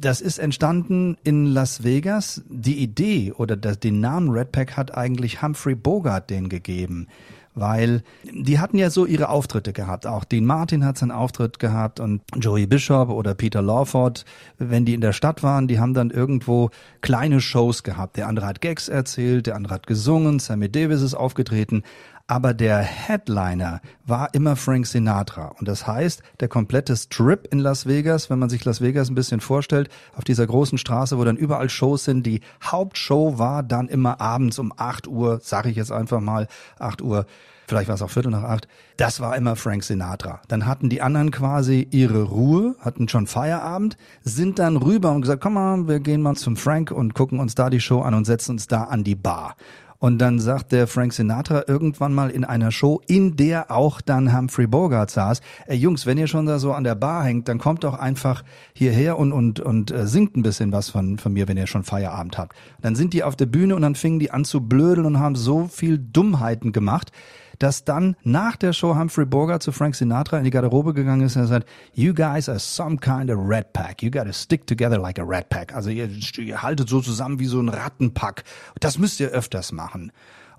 Das 0.00 0.20
ist 0.20 0.38
entstanden 0.38 1.16
in 1.24 1.46
Las 1.46 1.84
Vegas. 1.84 2.42
Die 2.48 2.78
Idee 2.78 3.32
oder 3.32 3.56
den 3.56 4.00
Namen 4.00 4.30
Red 4.30 4.52
Pack 4.52 4.76
hat 4.76 4.96
eigentlich 4.96 5.42
Humphrey 5.42 5.74
Bogart 5.74 6.30
den 6.30 6.48
gegeben 6.48 7.08
weil 7.54 8.02
die 8.24 8.58
hatten 8.58 8.78
ja 8.78 8.90
so 8.90 9.06
ihre 9.06 9.28
Auftritte 9.28 9.72
gehabt. 9.72 10.06
Auch 10.06 10.24
Dean 10.24 10.44
Martin 10.44 10.84
hat 10.84 10.98
seinen 10.98 11.12
Auftritt 11.12 11.58
gehabt 11.58 12.00
und 12.00 12.22
Joey 12.36 12.66
Bishop 12.66 13.08
oder 13.08 13.34
Peter 13.34 13.62
Lawford, 13.62 14.24
wenn 14.58 14.84
die 14.84 14.94
in 14.94 15.00
der 15.00 15.12
Stadt 15.12 15.42
waren, 15.42 15.68
die 15.68 15.78
haben 15.78 15.94
dann 15.94 16.10
irgendwo 16.10 16.70
kleine 17.00 17.40
Shows 17.40 17.82
gehabt. 17.82 18.16
Der 18.16 18.26
andere 18.26 18.46
hat 18.46 18.60
Gags 18.60 18.88
erzählt, 18.88 19.46
der 19.46 19.54
andere 19.54 19.74
hat 19.74 19.86
gesungen, 19.86 20.40
Sammy 20.40 20.70
Davis 20.70 21.00
ist 21.00 21.14
aufgetreten. 21.14 21.84
Aber 22.26 22.54
der 22.54 22.78
Headliner 22.78 23.82
war 24.06 24.32
immer 24.32 24.56
Frank 24.56 24.86
Sinatra. 24.86 25.48
Und 25.58 25.68
das 25.68 25.86
heißt, 25.86 26.22
der 26.40 26.48
komplette 26.48 26.96
Strip 26.96 27.46
in 27.52 27.58
Las 27.58 27.84
Vegas, 27.86 28.30
wenn 28.30 28.38
man 28.38 28.48
sich 28.48 28.64
Las 28.64 28.80
Vegas 28.80 29.10
ein 29.10 29.14
bisschen 29.14 29.40
vorstellt, 29.40 29.90
auf 30.14 30.24
dieser 30.24 30.46
großen 30.46 30.78
Straße, 30.78 31.18
wo 31.18 31.24
dann 31.24 31.36
überall 31.36 31.68
Shows 31.68 32.04
sind, 32.04 32.24
die 32.24 32.40
Hauptshow 32.62 33.38
war 33.38 33.62
dann 33.62 33.88
immer 33.88 34.22
abends 34.22 34.58
um 34.58 34.72
8 34.74 35.06
Uhr, 35.06 35.40
sage 35.42 35.68
ich 35.68 35.76
jetzt 35.76 35.92
einfach 35.92 36.20
mal, 36.20 36.48
8 36.78 37.02
Uhr 37.02 37.26
vielleicht 37.66 37.88
war 37.88 37.94
es 37.94 38.02
auch 38.02 38.10
Viertel 38.10 38.30
nach 38.30 38.42
acht, 38.42 38.68
das 38.96 39.20
war 39.20 39.36
immer 39.36 39.56
Frank 39.56 39.84
Sinatra. 39.84 40.40
Dann 40.48 40.66
hatten 40.66 40.88
die 40.90 41.02
anderen 41.02 41.30
quasi 41.30 41.88
ihre 41.90 42.22
Ruhe, 42.22 42.76
hatten 42.80 43.08
schon 43.08 43.26
Feierabend, 43.26 43.96
sind 44.22 44.58
dann 44.58 44.76
rüber 44.76 45.12
und 45.12 45.22
gesagt, 45.22 45.42
komm 45.42 45.54
mal, 45.54 45.88
wir 45.88 46.00
gehen 46.00 46.22
mal 46.22 46.34
zum 46.34 46.56
Frank 46.56 46.90
und 46.90 47.14
gucken 47.14 47.40
uns 47.40 47.54
da 47.54 47.70
die 47.70 47.80
Show 47.80 48.02
an 48.02 48.14
und 48.14 48.24
setzen 48.24 48.52
uns 48.52 48.66
da 48.66 48.84
an 48.84 49.04
die 49.04 49.16
Bar. 49.16 49.56
Und 49.98 50.18
dann 50.18 50.38
sagt 50.38 50.72
der 50.72 50.86
Frank 50.86 51.12
Sinatra 51.12 51.64
irgendwann 51.66 52.14
mal 52.14 52.30
in 52.30 52.44
einer 52.44 52.70
Show, 52.70 53.00
in 53.06 53.36
der 53.36 53.70
auch 53.70 54.00
dann 54.00 54.36
Humphrey 54.36 54.66
Bogart 54.66 55.10
saß, 55.10 55.40
ey 55.66 55.76
Jungs, 55.76 56.06
wenn 56.06 56.18
ihr 56.18 56.26
schon 56.26 56.46
da 56.46 56.58
so 56.58 56.72
an 56.72 56.84
der 56.84 56.94
Bar 56.94 57.24
hängt, 57.24 57.48
dann 57.48 57.58
kommt 57.58 57.84
doch 57.84 57.98
einfach 57.98 58.44
hierher 58.74 59.18
und, 59.18 59.32
und, 59.32 59.60
und 59.60 59.90
äh, 59.90 60.06
singt 60.06 60.36
ein 60.36 60.42
bisschen 60.42 60.72
was 60.72 60.90
von, 60.90 61.18
von 61.18 61.32
mir, 61.32 61.48
wenn 61.48 61.56
ihr 61.56 61.66
schon 61.66 61.84
Feierabend 61.84 62.38
habt. 62.38 62.56
Dann 62.80 62.94
sind 62.96 63.12
die 63.12 63.22
auf 63.22 63.36
der 63.36 63.46
Bühne 63.46 63.76
und 63.76 63.82
dann 63.82 63.94
fingen 63.94 64.18
die 64.18 64.30
an 64.30 64.44
zu 64.44 64.60
blödeln 64.60 65.06
und 65.06 65.18
haben 65.18 65.36
so 65.36 65.68
viel 65.68 65.98
Dummheiten 65.98 66.72
gemacht, 66.72 67.10
dass 67.58 67.84
dann 67.84 68.16
nach 68.22 68.56
der 68.56 68.72
Show 68.72 68.96
Humphrey 68.96 69.24
Bogart 69.24 69.62
zu 69.62 69.72
Frank 69.72 69.94
Sinatra 69.94 70.38
in 70.38 70.44
die 70.44 70.50
Garderobe 70.50 70.94
gegangen 70.94 71.26
ist 71.26 71.36
und 71.36 71.42
er 71.42 71.48
sagt, 71.48 71.68
you 71.94 72.14
guys 72.14 72.48
are 72.48 72.58
some 72.58 72.98
kind 72.98 73.30
of 73.30 73.38
red 73.38 73.72
pack. 73.72 74.02
You 74.02 74.10
gotta 74.10 74.32
stick 74.32 74.66
together 74.66 74.98
like 74.98 75.18
a 75.18 75.24
red 75.24 75.48
pack. 75.48 75.74
Also 75.74 75.90
ihr, 75.90 76.08
ihr 76.38 76.62
haltet 76.62 76.88
so 76.88 77.00
zusammen 77.00 77.38
wie 77.38 77.46
so 77.46 77.60
ein 77.60 77.68
Rattenpack. 77.68 78.44
Das 78.80 78.98
müsst 78.98 79.20
ihr 79.20 79.28
öfters 79.28 79.72
machen. 79.72 80.12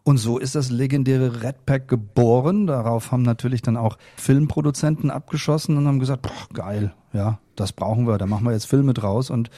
Und 0.08 0.17
so 0.17 0.38
ist 0.38 0.53
das 0.53 0.69
legendäre 0.69 1.41
Red 1.41 1.65
Pack 1.65 1.88
geboren. 1.88 2.67
Darauf 2.67 3.12
haben 3.12 3.23
natürlich 3.23 3.63
dann 3.63 3.75
auch 3.75 3.97
Filmproduzenten 4.17 5.10
abgeschossen 5.10 5.77
und 5.77 5.88
haben 5.88 5.99
gesagt, 5.99 6.21
boah, 6.21 6.53
geil, 6.53 6.93
ja, 7.12 7.39
das 7.55 7.73
brauchen 7.73 8.05
wir, 8.05 8.19
da 8.19 8.27
machen 8.27 8.45
wir 8.45 8.51
jetzt 8.51 8.67
Filme 8.67 8.93
draus 8.93 9.31
und 9.31 9.49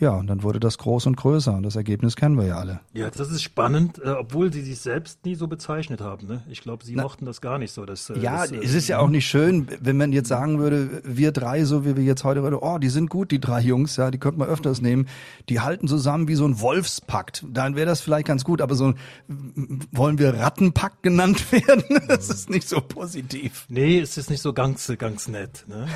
ja, 0.00 0.10
und 0.10 0.26
dann 0.26 0.42
wurde 0.42 0.58
das 0.58 0.78
groß 0.78 1.06
und 1.06 1.16
größer 1.16 1.54
und 1.54 1.62
das 1.62 1.76
Ergebnis 1.76 2.16
kennen 2.16 2.36
wir 2.36 2.46
ja 2.46 2.56
alle. 2.56 2.80
Ja, 2.92 3.10
das 3.10 3.30
ist 3.30 3.42
spannend, 3.42 4.00
äh, 4.04 4.10
obwohl 4.10 4.52
sie 4.52 4.62
sich 4.62 4.80
selbst 4.80 5.24
nie 5.24 5.36
so 5.36 5.46
bezeichnet 5.46 6.00
haben. 6.00 6.26
Ne? 6.26 6.42
Ich 6.48 6.62
glaube, 6.62 6.84
sie 6.84 6.94
Na, 6.96 7.04
mochten 7.04 7.26
das 7.26 7.40
gar 7.40 7.58
nicht 7.58 7.72
so. 7.72 7.84
Dass, 7.86 8.10
äh, 8.10 8.18
ja, 8.18 8.42
das, 8.42 8.50
äh, 8.50 8.56
es 8.56 8.74
ist 8.74 8.88
ja 8.88 8.98
auch 8.98 9.08
nicht 9.08 9.26
schön, 9.26 9.68
wenn 9.80 9.96
man 9.96 10.12
jetzt 10.12 10.28
sagen 10.28 10.58
würde, 10.58 11.00
wir 11.04 11.30
drei, 11.30 11.64
so 11.64 11.84
wie 11.84 11.96
wir 11.96 12.02
jetzt 12.02 12.24
heute 12.24 12.42
reden, 12.42 12.56
oh, 12.56 12.78
die 12.78 12.88
sind 12.88 13.08
gut, 13.08 13.30
die 13.30 13.40
drei 13.40 13.60
Jungs, 13.60 13.96
ja, 13.96 14.10
die 14.10 14.18
könnte 14.18 14.40
man 14.40 14.48
öfters 14.48 14.80
nehmen. 14.80 15.06
Die 15.48 15.60
halten 15.60 15.86
zusammen 15.86 16.26
wie 16.26 16.34
so 16.34 16.44
ein 16.44 16.60
Wolfspakt. 16.60 17.44
Dann 17.48 17.76
wäre 17.76 17.86
das 17.86 18.00
vielleicht 18.00 18.26
ganz 18.26 18.44
gut, 18.44 18.60
aber 18.60 18.74
so 18.74 18.94
wollen 19.92 20.18
wir 20.18 20.34
Rattenpakt 20.34 21.04
genannt 21.04 21.52
werden? 21.52 21.84
das 22.08 22.30
ist 22.30 22.50
nicht 22.50 22.68
so 22.68 22.80
positiv. 22.80 23.66
Nee, 23.68 24.00
es 24.00 24.18
ist 24.18 24.28
nicht 24.28 24.42
so 24.42 24.52
ganz, 24.52 24.92
ganz 24.98 25.28
nett. 25.28 25.64
Ne? 25.68 25.86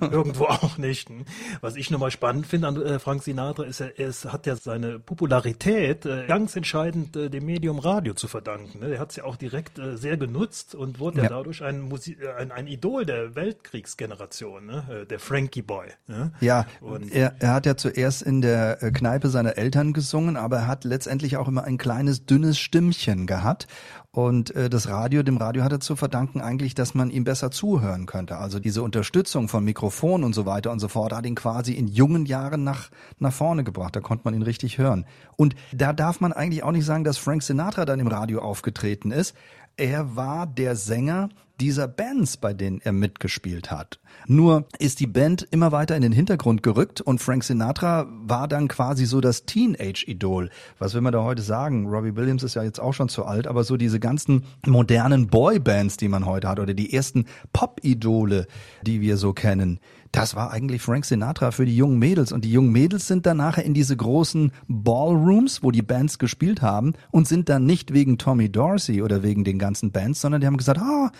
Irgendwo 0.10 0.44
auch 0.44 0.78
nicht. 0.78 1.10
Ne? 1.10 1.24
Was 1.60 1.74
ich 1.74 1.90
nochmal 1.90 2.12
spannend 2.12 2.46
finde 2.46 2.68
an 2.68 2.80
äh, 2.80 2.98
Frank 3.00 3.24
Sinatra, 3.24 3.39
Sinatra 3.40 3.64
ist 3.64 3.80
er, 3.80 3.98
es 3.98 4.24
hat 4.26 4.46
ja 4.46 4.54
seine 4.56 4.98
Popularität 4.98 6.04
äh, 6.04 6.26
ganz 6.26 6.56
entscheidend 6.56 7.16
äh, 7.16 7.30
dem 7.30 7.46
Medium 7.46 7.78
Radio 7.78 8.12
zu 8.14 8.28
verdanken. 8.28 8.80
Ne? 8.80 8.94
Er 8.94 9.00
hat 9.00 9.10
es 9.10 9.16
ja 9.16 9.24
auch 9.24 9.36
direkt 9.36 9.78
äh, 9.78 9.96
sehr 9.96 10.16
genutzt 10.16 10.74
und 10.74 11.00
wurde 11.00 11.18
ja, 11.18 11.22
ja 11.24 11.28
dadurch 11.30 11.62
ein, 11.62 11.80
Musik, 11.80 12.20
äh, 12.20 12.32
ein, 12.34 12.52
ein 12.52 12.66
Idol 12.66 13.06
der 13.06 13.34
Weltkriegsgeneration, 13.34 14.66
ne? 14.66 14.84
Äh, 15.02 15.06
der 15.06 15.18
Frankie 15.18 15.62
Boy. 15.62 15.86
Ne? 16.06 16.32
Ja, 16.40 16.66
und 16.80 17.12
er, 17.12 17.34
er 17.38 17.54
hat 17.54 17.66
ja 17.66 17.76
zuerst 17.76 18.22
in 18.22 18.42
der 18.42 18.82
äh, 18.82 18.90
Kneipe 18.90 19.28
seiner 19.28 19.56
Eltern 19.56 19.92
gesungen, 19.92 20.36
aber 20.36 20.58
er 20.58 20.66
hat 20.66 20.84
letztendlich 20.84 21.36
auch 21.36 21.48
immer 21.48 21.64
ein 21.64 21.78
kleines, 21.78 22.26
dünnes 22.26 22.58
Stimmchen 22.58 23.26
gehabt 23.26 23.66
und 24.12 24.54
äh, 24.56 24.68
das 24.68 24.88
Radio, 24.88 25.22
dem 25.22 25.36
Radio 25.36 25.62
hat 25.62 25.70
er 25.70 25.78
zu 25.78 25.94
verdanken 25.94 26.40
eigentlich, 26.40 26.74
dass 26.74 26.94
man 26.94 27.10
ihm 27.10 27.22
besser 27.22 27.52
zuhören 27.52 28.06
könnte. 28.06 28.38
Also 28.38 28.58
diese 28.58 28.82
Unterstützung 28.82 29.48
von 29.48 29.64
Mikrofon 29.64 30.24
und 30.24 30.34
so 30.34 30.46
weiter 30.46 30.72
und 30.72 30.80
so 30.80 30.88
fort 30.88 31.12
hat 31.12 31.26
ihn 31.26 31.36
quasi 31.36 31.74
in 31.74 31.86
jungen 31.86 32.26
Jahren 32.26 32.64
nach, 32.64 32.90
nach 33.20 33.32
vorne 33.32 33.62
gebracht. 33.62 33.94
Da 33.94 34.00
konnte 34.00 34.24
man 34.24 34.34
ihn 34.34 34.42
richtig 34.42 34.78
hören. 34.78 35.06
Und 35.36 35.54
da 35.72 35.92
darf 35.92 36.20
man 36.20 36.32
eigentlich 36.32 36.64
auch 36.64 36.72
nicht 36.72 36.86
sagen, 36.86 37.04
dass 37.04 37.18
Frank 37.18 37.44
Sinatra 37.44 37.84
dann 37.84 38.00
im 38.00 38.08
Radio 38.08 38.40
aufgetreten 38.40 39.12
ist. 39.12 39.36
Er 39.80 40.14
war 40.14 40.46
der 40.46 40.76
Sänger 40.76 41.30
dieser 41.58 41.88
Bands, 41.88 42.36
bei 42.36 42.52
denen 42.52 42.82
er 42.82 42.92
mitgespielt 42.92 43.70
hat. 43.70 43.98
Nur 44.26 44.66
ist 44.78 45.00
die 45.00 45.06
Band 45.06 45.48
immer 45.50 45.72
weiter 45.72 45.96
in 45.96 46.02
den 46.02 46.12
Hintergrund 46.12 46.62
gerückt 46.62 47.00
und 47.00 47.18
Frank 47.18 47.44
Sinatra 47.44 48.06
war 48.10 48.46
dann 48.46 48.68
quasi 48.68 49.06
so 49.06 49.22
das 49.22 49.46
Teenage-Idol. 49.46 50.50
Was 50.78 50.92
will 50.92 51.00
man 51.00 51.14
da 51.14 51.24
heute 51.24 51.40
sagen? 51.40 51.86
Robbie 51.86 52.14
Williams 52.14 52.42
ist 52.42 52.56
ja 52.56 52.62
jetzt 52.62 52.78
auch 52.78 52.92
schon 52.92 53.08
zu 53.08 53.24
alt, 53.24 53.46
aber 53.46 53.64
so 53.64 53.78
diese 53.78 54.00
ganzen 54.00 54.44
modernen 54.66 55.28
Boybands, 55.28 55.96
die 55.96 56.08
man 56.08 56.26
heute 56.26 56.48
hat 56.48 56.60
oder 56.60 56.74
die 56.74 56.92
ersten 56.92 57.24
Pop-Idole, 57.54 58.48
die 58.82 59.00
wir 59.00 59.16
so 59.16 59.32
kennen, 59.32 59.80
das 60.12 60.34
war 60.34 60.50
eigentlich 60.50 60.82
Frank 60.82 61.04
Sinatra 61.04 61.50
für 61.52 61.64
die 61.64 61.76
jungen 61.76 61.98
Mädels. 61.98 62.32
Und 62.32 62.44
die 62.44 62.52
jungen 62.52 62.72
Mädels 62.72 63.06
sind 63.06 63.26
dann 63.26 63.36
nachher 63.36 63.64
in 63.64 63.74
diese 63.74 63.96
großen 63.96 64.52
Ballrooms, 64.66 65.62
wo 65.62 65.70
die 65.70 65.82
Bands 65.82 66.18
gespielt 66.18 66.62
haben 66.62 66.94
und 67.10 67.28
sind 67.28 67.48
dann 67.48 67.64
nicht 67.64 67.92
wegen 67.92 68.18
Tommy 68.18 68.50
Dorsey 68.50 69.02
oder 69.02 69.22
wegen 69.22 69.44
den 69.44 69.58
ganzen 69.58 69.92
Bands, 69.92 70.20
sondern 70.20 70.40
die 70.40 70.46
haben 70.46 70.56
gesagt, 70.56 70.80
ah, 70.80 71.12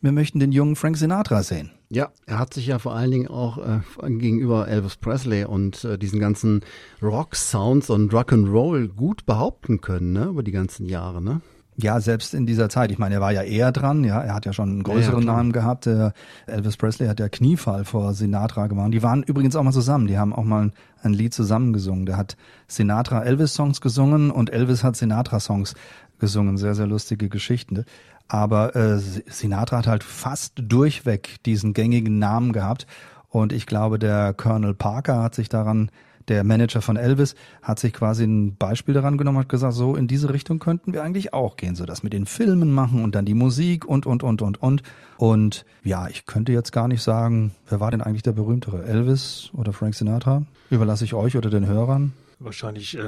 wir 0.00 0.12
möchten 0.12 0.38
den 0.38 0.52
jungen 0.52 0.76
Frank 0.76 0.98
Sinatra 0.98 1.42
sehen. 1.42 1.70
Ja, 1.88 2.10
er 2.26 2.38
hat 2.38 2.52
sich 2.52 2.66
ja 2.66 2.78
vor 2.78 2.94
allen 2.94 3.10
Dingen 3.10 3.28
auch 3.28 3.56
äh, 3.56 3.80
gegenüber 4.10 4.68
Elvis 4.68 4.96
Presley 4.96 5.44
und 5.44 5.84
äh, 5.84 5.96
diesen 5.96 6.18
ganzen 6.18 6.60
Rock-Sounds 7.00 7.88
und 7.88 8.12
Rock'n'Roll 8.12 8.88
gut 8.88 9.24
behaupten 9.26 9.80
können, 9.80 10.12
ne, 10.12 10.24
über 10.26 10.42
die 10.42 10.52
ganzen 10.52 10.86
Jahre, 10.86 11.22
ne? 11.22 11.40
Ja, 11.76 12.00
selbst 12.00 12.34
in 12.34 12.46
dieser 12.46 12.68
Zeit. 12.68 12.92
Ich 12.92 12.98
meine, 12.98 13.16
er 13.16 13.20
war 13.20 13.32
ja 13.32 13.42
eher 13.42 13.72
dran, 13.72 14.04
ja. 14.04 14.20
Er 14.20 14.34
hat 14.34 14.46
ja 14.46 14.52
schon 14.52 14.70
einen 14.70 14.82
größeren 14.84 15.24
Ja, 15.24 15.32
Namen 15.32 15.52
gehabt. 15.52 15.86
Der 15.86 16.12
Elvis 16.46 16.76
Presley 16.76 17.08
hat 17.08 17.18
ja 17.18 17.28
Kniefall 17.28 17.84
vor 17.84 18.14
Sinatra 18.14 18.68
gemacht. 18.68 18.92
Die 18.92 19.02
waren 19.02 19.24
übrigens 19.24 19.56
auch 19.56 19.62
mal 19.64 19.72
zusammen. 19.72 20.06
Die 20.06 20.16
haben 20.16 20.32
auch 20.32 20.44
mal 20.44 20.70
ein 21.02 21.12
Lied 21.12 21.34
zusammengesungen. 21.34 22.06
Der 22.06 22.16
hat 22.16 22.36
Sinatra 22.68 23.24
Elvis-Songs 23.24 23.80
gesungen 23.80 24.30
und 24.30 24.50
Elvis 24.50 24.84
hat 24.84 24.94
Sinatra-Songs 24.94 25.74
gesungen. 26.20 26.58
Sehr, 26.58 26.76
sehr 26.76 26.86
lustige 26.86 27.28
Geschichten. 27.28 27.84
Aber 28.28 28.76
äh, 28.76 28.98
Sinatra 28.98 29.78
hat 29.78 29.86
halt 29.88 30.04
fast 30.04 30.52
durchweg 30.56 31.42
diesen 31.44 31.74
gängigen 31.74 32.20
Namen 32.20 32.52
gehabt. 32.52 32.86
Und 33.28 33.52
ich 33.52 33.66
glaube, 33.66 33.98
der 33.98 34.32
Colonel 34.32 34.74
Parker 34.74 35.22
hat 35.22 35.34
sich 35.34 35.48
daran 35.48 35.90
der 36.28 36.44
Manager 36.44 36.82
von 36.82 36.96
Elvis 36.96 37.34
hat 37.62 37.78
sich 37.78 37.92
quasi 37.92 38.24
ein 38.24 38.56
Beispiel 38.56 38.94
daran 38.94 39.18
genommen, 39.18 39.38
hat 39.38 39.48
gesagt, 39.48 39.74
so 39.74 39.96
in 39.96 40.06
diese 40.06 40.32
Richtung 40.32 40.58
könnten 40.58 40.92
wir 40.92 41.02
eigentlich 41.02 41.32
auch 41.32 41.56
gehen, 41.56 41.74
so 41.74 41.84
das 41.84 42.02
mit 42.02 42.12
den 42.12 42.26
Filmen 42.26 42.72
machen 42.72 43.04
und 43.04 43.14
dann 43.14 43.24
die 43.24 43.34
Musik 43.34 43.84
und, 43.84 44.06
und, 44.06 44.22
und, 44.22 44.42
und, 44.42 44.62
und. 44.62 44.82
Und 45.16 45.64
ja, 45.82 46.08
ich 46.08 46.26
könnte 46.26 46.52
jetzt 46.52 46.72
gar 46.72 46.88
nicht 46.88 47.02
sagen, 47.02 47.52
wer 47.68 47.80
war 47.80 47.90
denn 47.90 48.00
eigentlich 48.00 48.22
der 48.22 48.32
berühmtere? 48.32 48.84
Elvis 48.84 49.50
oder 49.52 49.72
Frank 49.72 49.94
Sinatra? 49.94 50.44
Überlasse 50.70 51.04
ich 51.04 51.14
euch 51.14 51.36
oder 51.36 51.50
den 51.50 51.66
Hörern. 51.66 52.12
Wahrscheinlich 52.40 52.98
äh, 52.98 53.02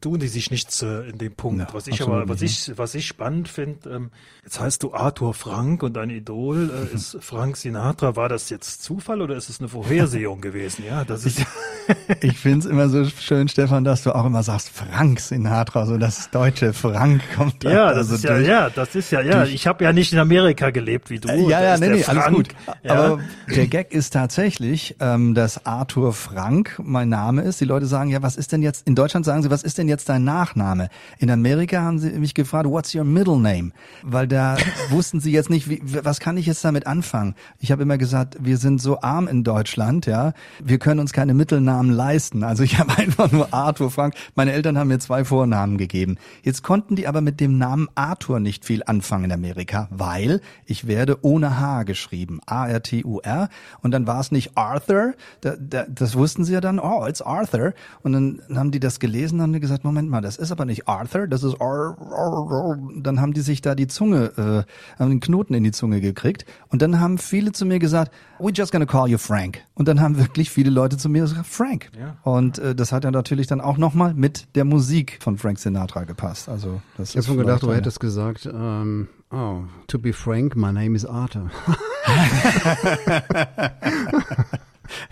tun 0.00 0.18
die 0.18 0.28
sich 0.28 0.50
nichts 0.50 0.82
äh, 0.82 1.08
in 1.08 1.18
dem 1.18 1.34
Punkt. 1.34 1.60
Ja, 1.60 1.74
was 1.74 1.86
ich 1.86 2.02
aber, 2.02 2.28
was 2.28 2.40
nicht, 2.40 2.68
ich, 2.68 2.78
was 2.78 2.94
ich 2.94 3.06
spannend 3.06 3.48
finde, 3.48 3.90
ähm, 3.90 4.10
jetzt 4.42 4.58
heißt 4.58 4.82
du 4.82 4.94
Arthur 4.94 5.34
Frank 5.34 5.82
und 5.82 5.94
dein 5.94 6.10
Idol 6.10 6.70
äh, 6.70 6.94
ist 6.94 7.18
Frank 7.20 7.56
Sinatra. 7.56 8.16
War 8.16 8.28
das 8.28 8.50
jetzt 8.50 8.82
Zufall 8.82 9.20
oder 9.20 9.36
ist 9.36 9.50
es 9.50 9.60
eine 9.60 9.68
Vorhersehung 9.68 10.40
gewesen? 10.40 10.84
Ja, 10.86 11.04
das 11.04 11.26
ist 11.26 11.44
Ich 12.22 12.38
find's 12.38 12.66
immer 12.66 12.88
so 12.88 13.04
schön, 13.04 13.48
Stefan, 13.48 13.84
dass 13.84 14.02
du 14.02 14.14
auch 14.14 14.24
immer 14.26 14.42
sagst, 14.42 14.70
Frank 14.70 15.20
Sinatra, 15.20 15.86
so 15.86 15.96
das 15.96 16.30
deutsche 16.30 16.72
Frank 16.72 17.22
kommt 17.36 17.64
da 17.64 17.70
ja, 17.70 17.88
das 17.88 17.96
also 17.98 18.14
ist 18.16 18.24
ja, 18.24 18.34
durch. 18.34 18.46
ja, 18.48 18.70
das 18.70 18.94
ist 18.94 19.10
ja, 19.10 19.20
ja. 19.22 19.38
durch- 19.40 19.54
Ich 19.54 19.66
habe 19.66 19.84
ja 19.84 19.92
nicht 19.92 20.12
in 20.12 20.18
Amerika 20.18 20.70
gelebt 20.70 21.10
wie 21.10 21.18
du. 21.18 21.28
Äh, 21.28 21.48
Ja, 21.48 21.62
ja, 21.62 21.78
nee, 21.78 21.88
nee, 21.88 22.04
alles 22.04 22.26
gut. 22.26 22.48
Ja. 22.82 22.92
Aber 22.94 23.20
der 23.54 23.66
Gag 23.66 23.92
ist 23.92 24.12
tatsächlich, 24.12 24.96
ähm, 25.00 25.34
dass 25.34 25.64
Arthur 25.66 26.12
Frank 26.12 26.78
mein 26.82 27.08
Name 27.08 27.42
ist. 27.42 27.60
Die 27.60 27.64
Leute 27.64 27.86
sagen, 27.86 28.10
ja, 28.10 28.22
was 28.22 28.36
ist 28.36 28.52
denn 28.52 28.62
jetzt, 28.62 28.86
in 28.86 28.94
Deutschland 28.94 29.24
sagen 29.24 29.42
sie, 29.42 29.50
was 29.50 29.62
ist 29.62 29.78
denn 29.78 29.88
jetzt 29.88 30.08
dein 30.08 30.24
Nachname? 30.24 30.88
In 31.18 31.30
Amerika 31.30 31.80
haben 31.82 31.98
sie 31.98 32.10
mich 32.10 32.34
gefragt, 32.34 32.66
what's 32.68 32.94
your 32.94 33.04
middle 33.04 33.38
name? 33.38 33.70
Weil 34.02 34.26
da 34.28 34.56
wussten 34.90 35.20
sie 35.20 35.32
jetzt 35.32 35.50
nicht, 35.50 35.68
wie, 35.70 35.80
was 36.04 36.20
kann 36.20 36.36
ich 36.36 36.46
jetzt 36.46 36.64
damit 36.64 36.86
anfangen? 36.86 37.34
Ich 37.58 37.72
habe 37.72 37.82
immer 37.82 37.98
gesagt, 37.98 38.36
wir 38.40 38.56
sind 38.58 38.80
so 38.80 39.00
arm 39.00 39.28
in 39.28 39.44
Deutschland, 39.44 40.06
ja, 40.06 40.32
wir 40.62 40.78
können 40.78 41.00
uns 41.00 41.12
keine 41.12 41.34
Mittelnamen 41.34 41.79
leisten. 41.88 42.44
Also 42.44 42.62
ich 42.62 42.78
habe 42.78 42.98
einfach 42.98 43.32
nur 43.32 43.54
Arthur 43.54 43.90
Frank. 43.90 44.14
Meine 44.34 44.52
Eltern 44.52 44.76
haben 44.76 44.88
mir 44.88 44.98
zwei 44.98 45.24
Vornamen 45.24 45.78
gegeben. 45.78 46.18
Jetzt 46.42 46.62
konnten 46.62 46.96
die 46.96 47.06
aber 47.06 47.22
mit 47.22 47.40
dem 47.40 47.56
Namen 47.56 47.88
Arthur 47.94 48.40
nicht 48.40 48.66
viel 48.66 48.82
anfangen 48.84 49.24
in 49.24 49.32
Amerika, 49.32 49.88
weil 49.90 50.42
ich 50.66 50.86
werde 50.86 51.18
ohne 51.22 51.58
H 51.58 51.84
geschrieben. 51.84 52.40
A-R-T-U-R. 52.44 53.48
Und 53.80 53.92
dann 53.92 54.06
war 54.06 54.20
es 54.20 54.32
nicht 54.32 54.58
Arthur. 54.58 55.14
Da, 55.40 55.54
da, 55.58 55.86
das 55.88 56.16
wussten 56.16 56.44
sie 56.44 56.52
ja 56.52 56.60
dann, 56.60 56.78
oh, 56.78 57.06
it's 57.06 57.22
Arthur. 57.22 57.72
Und 58.02 58.12
dann 58.12 58.42
haben 58.54 58.70
die 58.70 58.80
das 58.80 59.00
gelesen 59.00 59.40
und 59.40 59.54
haben 59.54 59.60
gesagt, 59.60 59.84
Moment 59.84 60.10
mal, 60.10 60.20
das 60.20 60.36
ist 60.36 60.52
aber 60.52 60.64
nicht 60.64 60.88
Arthur, 60.88 61.26
das 61.26 61.42
ist 61.42 61.60
Ar, 61.60 61.96
Ar, 61.98 62.50
Ar. 62.50 62.78
Dann 62.96 63.20
haben 63.20 63.32
die 63.32 63.40
sich 63.40 63.62
da 63.62 63.74
die 63.74 63.86
Zunge, 63.86 64.32
äh, 64.36 64.98
haben 64.98 65.10
den 65.10 65.20
Knoten 65.20 65.54
in 65.54 65.64
die 65.64 65.72
Zunge 65.72 66.00
gekriegt. 66.00 66.44
Und 66.68 66.82
dann 66.82 67.00
haben 67.00 67.18
viele 67.18 67.52
zu 67.52 67.64
mir 67.64 67.78
gesagt, 67.78 68.12
we're 68.38 68.54
just 68.54 68.72
gonna 68.72 68.86
call 68.86 69.08
you 69.08 69.18
Frank. 69.18 69.62
Und 69.74 69.88
dann 69.88 70.00
haben 70.00 70.18
wirklich 70.18 70.50
viele 70.50 70.70
Leute 70.70 70.96
zu 70.96 71.08
mir 71.08 71.22
gesagt, 71.22 71.46
Frank. 71.46 71.69
Ja. 71.98 72.16
Und 72.22 72.58
äh, 72.58 72.74
das 72.74 72.92
hat 72.92 73.04
ja 73.04 73.10
natürlich 73.10 73.46
dann 73.46 73.60
auch 73.60 73.76
nochmal 73.76 74.14
mit 74.14 74.54
der 74.54 74.64
Musik 74.64 75.18
von 75.20 75.38
Frank 75.38 75.58
Sinatra 75.58 76.04
gepasst. 76.04 76.48
Also 76.48 76.80
das 76.96 77.10
Ich 77.10 77.16
habe 77.16 77.26
schon 77.26 77.38
gedacht, 77.38 77.62
du 77.62 77.72
hättest 77.72 78.00
gesagt, 78.00 78.46
ähm, 78.46 79.08
oh, 79.30 79.60
to 79.86 79.98
be 79.98 80.12
frank, 80.12 80.56
my 80.56 80.72
name 80.72 80.96
is 80.96 81.04
Arthur. 81.04 81.50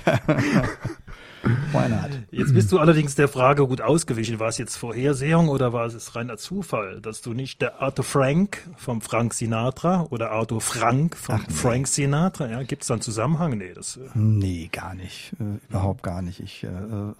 Why 1.42 1.88
not? 1.88 2.10
Jetzt 2.30 2.54
bist 2.54 2.72
du 2.72 2.78
allerdings 2.78 3.14
der 3.14 3.28
Frage 3.28 3.66
gut 3.66 3.80
ausgewichen. 3.80 4.40
War 4.40 4.48
es 4.48 4.58
jetzt 4.58 4.76
Vorhersehung 4.76 5.48
oder 5.48 5.72
war 5.72 5.86
es 5.86 6.14
reiner 6.16 6.36
Zufall, 6.36 7.00
dass 7.00 7.20
du 7.22 7.32
nicht 7.32 7.62
der 7.62 7.80
Arthur 7.80 8.04
Frank 8.04 8.68
vom 8.76 9.00
Frank 9.00 9.34
Sinatra 9.34 10.06
oder 10.10 10.30
Arthur 10.30 10.60
Frank 10.60 11.16
vom 11.16 11.40
Frank 11.48 11.86
Sinatra, 11.88 12.48
ja, 12.48 12.62
gibt 12.62 12.82
es 12.82 12.88
da 12.88 12.94
einen 12.94 13.02
Zusammenhang? 13.02 13.56
Nee, 13.56 13.72
das, 13.74 13.96
äh, 13.96 14.08
Nee, 14.14 14.68
gar 14.72 14.94
nicht. 14.94 15.32
Äh, 15.40 15.66
überhaupt 15.68 16.02
gar 16.02 16.22
nicht. 16.22 16.40
Ich, 16.40 16.64
äh, 16.64 16.68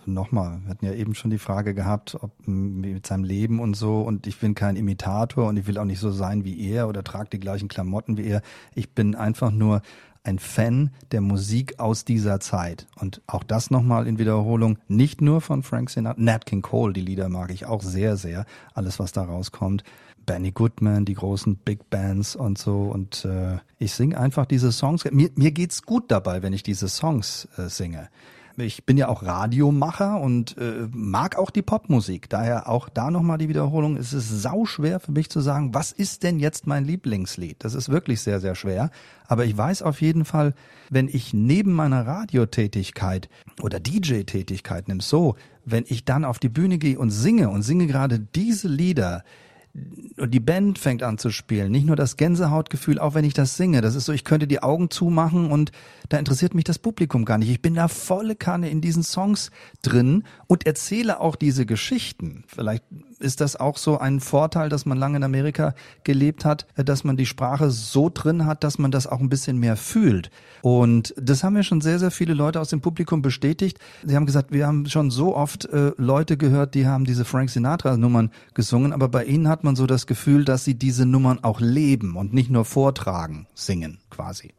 nochmal, 0.07 0.61
wir 0.63 0.71
hatten 0.71 0.87
ja 0.87 0.93
eben 0.93 1.15
schon 1.15 1.31
die 1.31 1.39
Frage 1.39 1.75
gehabt, 1.75 2.17
ob 2.21 2.31
mit 2.47 3.07
seinem 3.07 3.25
Leben 3.25 3.61
und 3.61 3.75
so, 3.75 4.01
und 4.01 4.27
ich 4.27 4.39
bin 4.39 4.55
kein 4.55 4.77
Imitator 4.77 5.49
und 5.49 5.57
ich 5.57 5.67
will 5.67 5.79
auch 5.79 5.85
nicht 5.85 6.01
so 6.01 6.11
sein 6.11 6.45
wie 6.45 6.71
er 6.71 6.89
oder 6.89 7.05
trage 7.05 7.31
die 7.31 7.41
gleichen 7.41 7.69
Klamotten 7.69 8.17
wie 8.17 8.27
er. 8.27 8.43
Ich 8.75 8.91
bin 8.91 9.15
einfach 9.15 9.51
nur 9.51 9.83
ein 10.29 10.39
Fan 10.39 10.91
der 11.11 11.23
Musik 11.23 11.81
aus 11.81 12.05
dieser 12.05 12.39
Zeit. 12.39 12.87
Und 13.01 13.23
auch 13.27 13.43
das 13.43 13.71
nochmal 13.71 14.07
in 14.07 14.19
Wiederholung, 14.19 14.79
nicht 14.87 15.23
nur 15.23 15.41
von 15.41 15.63
Frank 15.63 15.89
Sinatra, 15.89 16.21
Nat 16.21 16.45
King 16.45 16.61
Cole, 16.61 16.93
die 16.93 17.01
Lieder 17.01 17.31
mag 17.31 17.51
ich 17.51 17.65
auch 17.65 17.83
sehr, 17.83 18.19
sehr, 18.19 18.45
alles 18.75 18.99
was 18.99 19.13
da 19.13 19.23
rauskommt. 19.23 19.85
Benny 20.27 20.51
Goodman, 20.51 21.07
die 21.07 21.15
großen 21.15 21.57
Big 21.57 21.89
Bands 21.89 22.37
und 22.37 22.59
so. 22.59 22.83
Und 22.83 23.25
äh, 23.25 23.57
ich 23.79 23.95
singe 23.95 24.19
einfach 24.19 24.45
diese 24.45 24.71
Songs. 24.71 25.05
Mir, 25.11 25.31
mir 25.35 25.51
geht's 25.51 25.83
gut 25.83 26.11
dabei, 26.11 26.43
wenn 26.43 26.53
ich 26.53 26.63
diese 26.63 26.89
Songs 26.89 27.49
äh, 27.57 27.71
singe. 27.71 28.11
Ich 28.61 28.85
bin 28.85 28.97
ja 28.97 29.09
auch 29.09 29.23
Radiomacher 29.23 30.21
und 30.21 30.57
äh, 30.59 30.89
mag 30.93 31.39
auch 31.39 31.51
die 31.51 31.63
Popmusik. 31.63 32.29
Daher 32.29 32.69
auch 32.69 32.89
da 32.89 33.11
nochmal 33.11 33.39
die 33.39 33.49
Wiederholung. 33.49 33.97
Es 33.97 34.13
ist 34.13 34.43
sauschwer 34.43 34.99
für 34.99 35.13
mich 35.13 35.31
zu 35.31 35.41
sagen, 35.41 35.75
was 35.75 35.93
ist 35.93 36.25
denn 36.25 36.41
jetzt 36.41 36.67
mein 36.67 36.85
Lieblingslied? 36.85 37.57
Das 37.61 37.75
ist 37.75 37.89
wirklich 37.89 38.21
sehr, 38.21 38.41
sehr 38.41 38.57
schwer. 38.57 38.91
Aber 39.29 39.45
ich 39.45 39.57
weiß 39.57 39.83
auf 39.83 40.01
jeden 40.01 40.25
Fall, 40.25 40.55
wenn 40.91 41.07
ich 41.07 41.33
neben 41.33 41.73
meiner 41.73 42.05
Radiotätigkeit 42.05 43.29
oder 43.63 43.79
DJ-Tätigkeit 43.79 44.89
nimm 44.89 44.99
so, 44.99 45.37
wenn 45.65 45.85
ich 45.87 46.05
dann 46.05 46.25
auf 46.25 46.41
die 46.41 46.49
Bühne 46.49 46.79
gehe 46.79 46.99
und 46.99 47.11
singe 47.11 47.51
und 47.51 47.63
singe 47.63 47.87
gerade 47.87 48.19
diese 48.19 48.67
Lieder, 48.67 49.23
die 50.27 50.41
Band 50.41 50.79
fängt 50.79 51.03
an 51.03 51.19
zu 51.19 51.31
spielen. 51.31 51.71
Nicht 51.71 51.87
nur 51.87 51.97
das 51.97 52.17
Gänsehautgefühl, 52.17 52.99
auch 52.99 53.15
wenn 53.15 53.25
ich 53.25 53.35
das 53.35 53.57
singe. 53.57 53.81
Das 53.81 53.95
ist 53.95 54.05
so, 54.05 54.13
ich 54.13 54.25
könnte 54.25 54.47
die 54.47 54.63
Augen 54.63 54.91
zumachen 54.91 55.51
und 55.51 55.73
da 56.09 56.19
interessiert 56.19 56.55
mich 56.55 56.65
das 56.65 56.79
Publikum 56.79 57.25
gar 57.25 57.39
nicht. 57.39 57.51
Ich 57.51 57.63
bin 57.63 57.75
da 57.75 57.89
volle 57.89 58.35
Kanne 58.35 58.71
in 58.71 58.81
diesen 58.81 59.03
Songs 59.03 59.51
drin 59.83 60.25
und 60.47 60.67
erzähle 60.67 61.21
auch 61.21 61.37
diese 61.37 61.67
Geschichten. 61.67 62.45
Vielleicht 62.47 62.85
ist 63.21 63.41
das 63.41 63.57
auch 63.57 63.77
so 63.77 63.99
ein 63.99 64.21
Vorteil, 64.21 64.69
dass 64.69 64.87
man 64.87 64.99
lange 64.99 65.17
in 65.17 65.25
Amerika 65.25 65.75
gelebt 66.05 66.45
hat, 66.45 66.67
dass 66.77 67.05
man 67.05 67.17
die 67.17 67.27
Sprache 67.27 67.71
so 67.71 68.11
drin 68.13 68.47
hat, 68.47 68.65
dass 68.65 68.79
man 68.79 68.91
das 68.91 69.07
auch 69.07 69.21
ein 69.21 69.29
bisschen 69.29 69.59
mehr 69.59 69.77
fühlt. 69.77 70.31
Und 70.63 71.15
das 71.17 71.45
haben 71.45 71.55
mir 71.55 71.65
schon 71.65 71.81
sehr, 71.81 71.99
sehr 71.99 72.11
viele 72.11 72.35
Leute 72.35 72.61
aus 72.61 72.69
dem 72.69 72.81
Publikum 72.81 73.23
bestätigt. 73.23 73.79
Sie 74.05 74.15
haben 74.15 74.27
gesagt, 74.27 74.53
wir 74.53 74.67
haben 74.67 74.87
schon 74.87 75.11
so 75.11 75.37
oft 75.37 75.67
äh, 75.67 75.93
Leute 75.97 76.37
gehört, 76.37 76.75
die 76.75 76.87
haben 76.87 77.05
diese 77.05 77.25
Frank 77.25 77.51
Sinatra-Nummern 77.51 78.31
gesungen, 78.55 78.93
aber 78.93 79.09
bei 79.09 79.25
ihnen 79.25 79.49
hat 79.49 79.65
man 79.65 79.68
so 79.77 79.87
das 79.87 80.07
Gefühl, 80.07 80.45
dass 80.45 80.65
sie 80.65 80.75
diese 80.75 81.07
Nummern 81.07 81.43
auch 81.43 81.61
leben 81.61 82.17
und 82.17 82.33
nicht 82.33 82.51
nur 82.51 82.65
vortragen, 82.65 83.47
singen 83.55 83.99
quasi. 84.11 84.53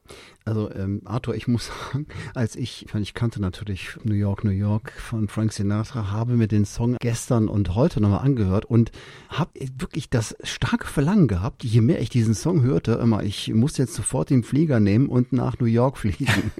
Also 0.46 0.72
ähm, 0.74 1.02
Arthur, 1.06 1.36
ich 1.36 1.48
muss 1.48 1.68
sagen, 1.92 2.08
als 2.34 2.56
ich, 2.56 2.86
ich, 2.86 2.94
meine, 2.94 3.04
ich 3.04 3.14
kannte 3.14 3.40
natürlich 3.40 3.98
New 4.04 4.16
York, 4.16 4.44
New 4.44 4.52
York 4.52 4.92
von 4.94 5.28
Frank 5.28 5.54
Sinatra, 5.54 6.12
habe 6.12 6.34
mir 6.34 6.48
den 6.48 6.66
Song 6.66 6.98
gestern 7.00 7.48
und 7.48 7.76
heute 7.76 8.02
nochmal 8.02 8.26
angehört 8.26 8.66
und 8.66 8.92
habe 9.30 9.52
wirklich 9.78 10.10
das 10.10 10.36
starke 10.44 10.88
Verlangen 10.88 11.28
gehabt, 11.28 11.64
je 11.64 11.82
mehr 11.82 12.02
ich 12.02 12.10
diesen 12.10 12.34
Song 12.34 12.64
hörte, 12.64 12.94
immer, 12.94 13.24
ich 13.24 13.54
muss 13.54 13.78
jetzt 13.78 13.94
sofort 13.94 14.32
den 14.32 14.44
Flieger 14.44 14.80
nehmen 14.80 15.08
und 15.08 15.34
nach 15.34 15.60
New 15.60 15.68
York 15.68 15.98
fliegen. 15.98 16.52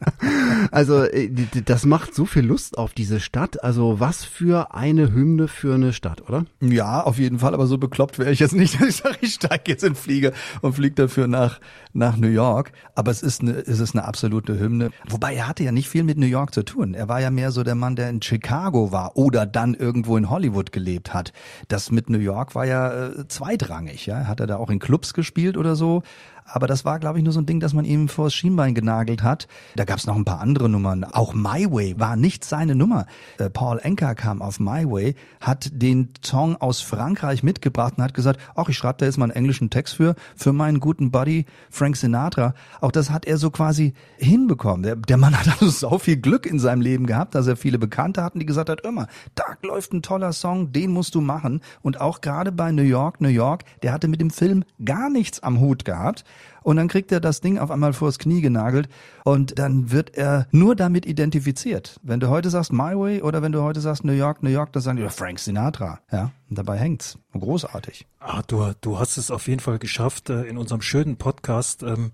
also 0.70 1.02
äh, 1.02 1.28
das 1.64 1.84
macht 1.84 2.14
so 2.14 2.26
viel 2.26 2.44
Lust 2.44 2.78
auf 2.78 2.92
diese 2.94 3.18
Stadt. 3.18 3.64
Also 3.64 3.98
was 3.98 4.24
für 4.24 4.74
eine 4.74 5.12
Hymne 5.12 5.48
für 5.48 5.74
eine 5.74 5.92
Stadt, 5.92 6.28
oder? 6.28 6.44
Ja, 6.60 7.02
auf 7.02 7.18
jeden 7.18 7.40
Fall, 7.40 7.54
aber 7.54 7.66
so 7.66 7.78
bekloppt 7.78 8.18
wäre 8.18 8.30
ich 8.30 8.38
jetzt 8.38 8.54
nicht, 8.54 8.74
dass 8.80 8.88
ich 8.88 8.96
sage, 8.96 9.16
ich 9.20 9.34
steige 9.34 9.64
jetzt 9.66 9.82
in 9.82 9.90
den 9.94 9.96
Flieger 9.96 10.32
und 10.60 10.74
fliege 10.74 10.94
dafür 10.94 11.26
nach, 11.26 11.60
nach 11.92 12.16
New 12.16 12.28
York. 12.28 12.72
Aber 12.94 13.10
es 13.10 13.22
ist, 13.22 13.40
eine, 13.40 13.52
es 13.52 13.80
ist 13.80 13.94
eine 13.94 14.04
absolute 14.04 14.58
Hymne. 14.58 14.90
Wobei 15.08 15.34
er 15.34 15.48
hatte 15.48 15.64
ja 15.64 15.72
nicht 15.72 15.88
viel 15.88 16.04
mit 16.04 16.18
New 16.18 16.26
York 16.26 16.52
zu 16.52 16.62
tun. 16.62 16.92
Er 16.94 17.08
war 17.08 17.20
ja 17.20 17.30
mehr 17.30 17.50
so 17.50 17.62
der 17.62 17.74
Mann, 17.74 17.96
der 17.96 18.10
in 18.10 18.20
Chicago 18.20 18.92
war 18.92 19.16
oder 19.16 19.46
dann 19.46 19.74
irgendwo 19.74 20.16
in 20.16 20.28
Hollywood 20.28 20.72
gelebt 20.72 21.14
hat. 21.14 21.32
Das 21.68 21.90
mit 21.90 22.10
New 22.10 22.18
York 22.18 22.54
war 22.54 22.66
ja 22.66 23.08
äh, 23.08 23.28
zweitrangig. 23.28 24.06
Ja? 24.06 24.26
Hat 24.26 24.40
er 24.40 24.46
da 24.46 24.56
auch 24.56 24.68
in 24.68 24.78
Clubs 24.78 25.14
gespielt 25.14 25.56
oder 25.56 25.74
so? 25.74 26.02
Aber 26.44 26.66
das 26.66 26.84
war, 26.84 26.98
glaube 26.98 27.18
ich, 27.18 27.24
nur 27.24 27.32
so 27.32 27.40
ein 27.40 27.46
Ding, 27.46 27.60
dass 27.60 27.72
man 27.72 27.84
ihm 27.84 28.08
vors 28.08 28.34
Schienbein 28.34 28.74
genagelt 28.74 29.22
hat. 29.22 29.48
Da 29.76 29.84
gab 29.84 29.98
es 29.98 30.06
noch 30.06 30.16
ein 30.16 30.24
paar 30.24 30.40
andere 30.40 30.68
Nummern. 30.68 31.04
Auch 31.04 31.34
My 31.34 31.70
Way 31.70 31.98
war 31.98 32.16
nicht 32.16 32.44
seine 32.44 32.74
Nummer. 32.74 33.06
Äh, 33.38 33.50
Paul 33.50 33.78
Enker 33.82 34.14
kam 34.14 34.42
auf 34.42 34.60
My 34.60 34.84
Way, 34.84 35.14
hat 35.40 35.70
den 35.72 36.10
Song 36.24 36.56
aus 36.56 36.80
Frankreich 36.80 37.42
mitgebracht 37.42 37.94
und 37.96 38.04
hat 38.04 38.14
gesagt, 38.14 38.40
ach, 38.54 38.68
ich 38.68 38.76
schreibe 38.76 38.98
da 38.98 39.06
jetzt 39.06 39.18
mal 39.18 39.24
einen 39.24 39.32
englischen 39.32 39.70
Text 39.70 39.94
für, 39.94 40.14
für 40.36 40.52
meinen 40.52 40.80
guten 40.80 41.10
Buddy 41.10 41.46
Frank 41.70 41.96
Sinatra. 41.96 42.54
Auch 42.80 42.92
das 42.92 43.10
hat 43.10 43.24
er 43.26 43.38
so 43.38 43.50
quasi 43.50 43.94
hinbekommen. 44.18 44.82
Der, 44.82 44.96
der 44.96 45.16
Mann 45.16 45.38
hat 45.38 45.48
also 45.48 45.68
so 45.90 45.98
viel 45.98 46.16
Glück 46.16 46.46
in 46.46 46.58
seinem 46.58 46.80
Leben 46.80 47.06
gehabt, 47.06 47.34
dass 47.34 47.46
er 47.46 47.56
viele 47.56 47.78
Bekannte 47.78 48.22
hatten, 48.22 48.38
die 48.40 48.46
gesagt 48.46 48.68
hat, 48.68 48.82
immer, 48.82 49.06
da 49.34 49.44
läuft 49.62 49.92
ein 49.92 50.02
toller 50.02 50.32
Song, 50.32 50.72
den 50.72 50.90
musst 50.90 51.14
du 51.14 51.20
machen. 51.20 51.60
Und 51.82 52.00
auch 52.00 52.20
gerade 52.20 52.52
bei 52.52 52.72
New 52.72 52.82
York, 52.82 53.20
New 53.20 53.28
York, 53.28 53.64
der 53.82 53.92
hatte 53.92 54.08
mit 54.08 54.20
dem 54.20 54.30
Film 54.30 54.64
gar 54.84 55.10
nichts 55.10 55.42
am 55.42 55.60
Hut 55.60 55.84
gehabt. 55.84 56.24
Und 56.62 56.76
dann 56.76 56.88
kriegt 56.88 57.10
er 57.12 57.20
das 57.20 57.40
Ding 57.40 57.58
auf 57.58 57.70
einmal 57.70 57.92
vors 57.92 58.18
Knie 58.18 58.40
genagelt 58.40 58.88
und 59.24 59.58
dann 59.58 59.90
wird 59.90 60.16
er 60.16 60.46
nur 60.50 60.76
damit 60.76 61.06
identifiziert. 61.06 61.98
Wenn 62.02 62.20
du 62.20 62.28
heute 62.28 62.50
sagst 62.50 62.72
My 62.72 62.96
Way 62.96 63.22
oder 63.22 63.42
wenn 63.42 63.52
du 63.52 63.62
heute 63.62 63.80
sagst 63.80 64.04
New 64.04 64.12
York, 64.12 64.42
New 64.42 64.50
York, 64.50 64.72
dann 64.72 64.82
sagen 64.82 64.96
die 64.98 65.08
Frank 65.08 65.38
Sinatra. 65.38 66.00
Ja, 66.10 66.30
und 66.48 66.58
dabei 66.58 66.78
hängt's. 66.78 67.18
Großartig. 67.32 68.06
Ah, 68.20 68.42
du, 68.46 68.72
du 68.80 68.98
hast 68.98 69.16
es 69.16 69.30
auf 69.30 69.48
jeden 69.48 69.60
Fall 69.60 69.78
geschafft, 69.78 70.30
äh, 70.30 70.42
in 70.44 70.56
unserem 70.58 70.82
schönen 70.82 71.16
Podcast 71.16 71.82
ähm, 71.82 72.12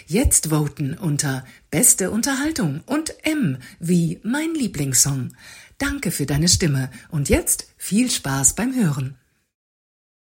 Jetzt 0.08 0.50
voten 0.50 0.94
unter 0.94 1.44
Beste 1.72 2.12
Unterhaltung 2.12 2.82
und 2.86 3.14
M 3.26 3.58
wie 3.80 4.20
mein 4.24 4.54
Lieblingssong. 4.54 5.34
Danke 5.80 6.12
für 6.12 6.28
deine 6.28 6.48
Stimme 6.48 6.92
und 7.10 7.28
jetzt 7.30 7.74
viel 7.78 8.12
Spaß 8.12 8.54
beim 8.54 8.76
Hören. 8.76 9.16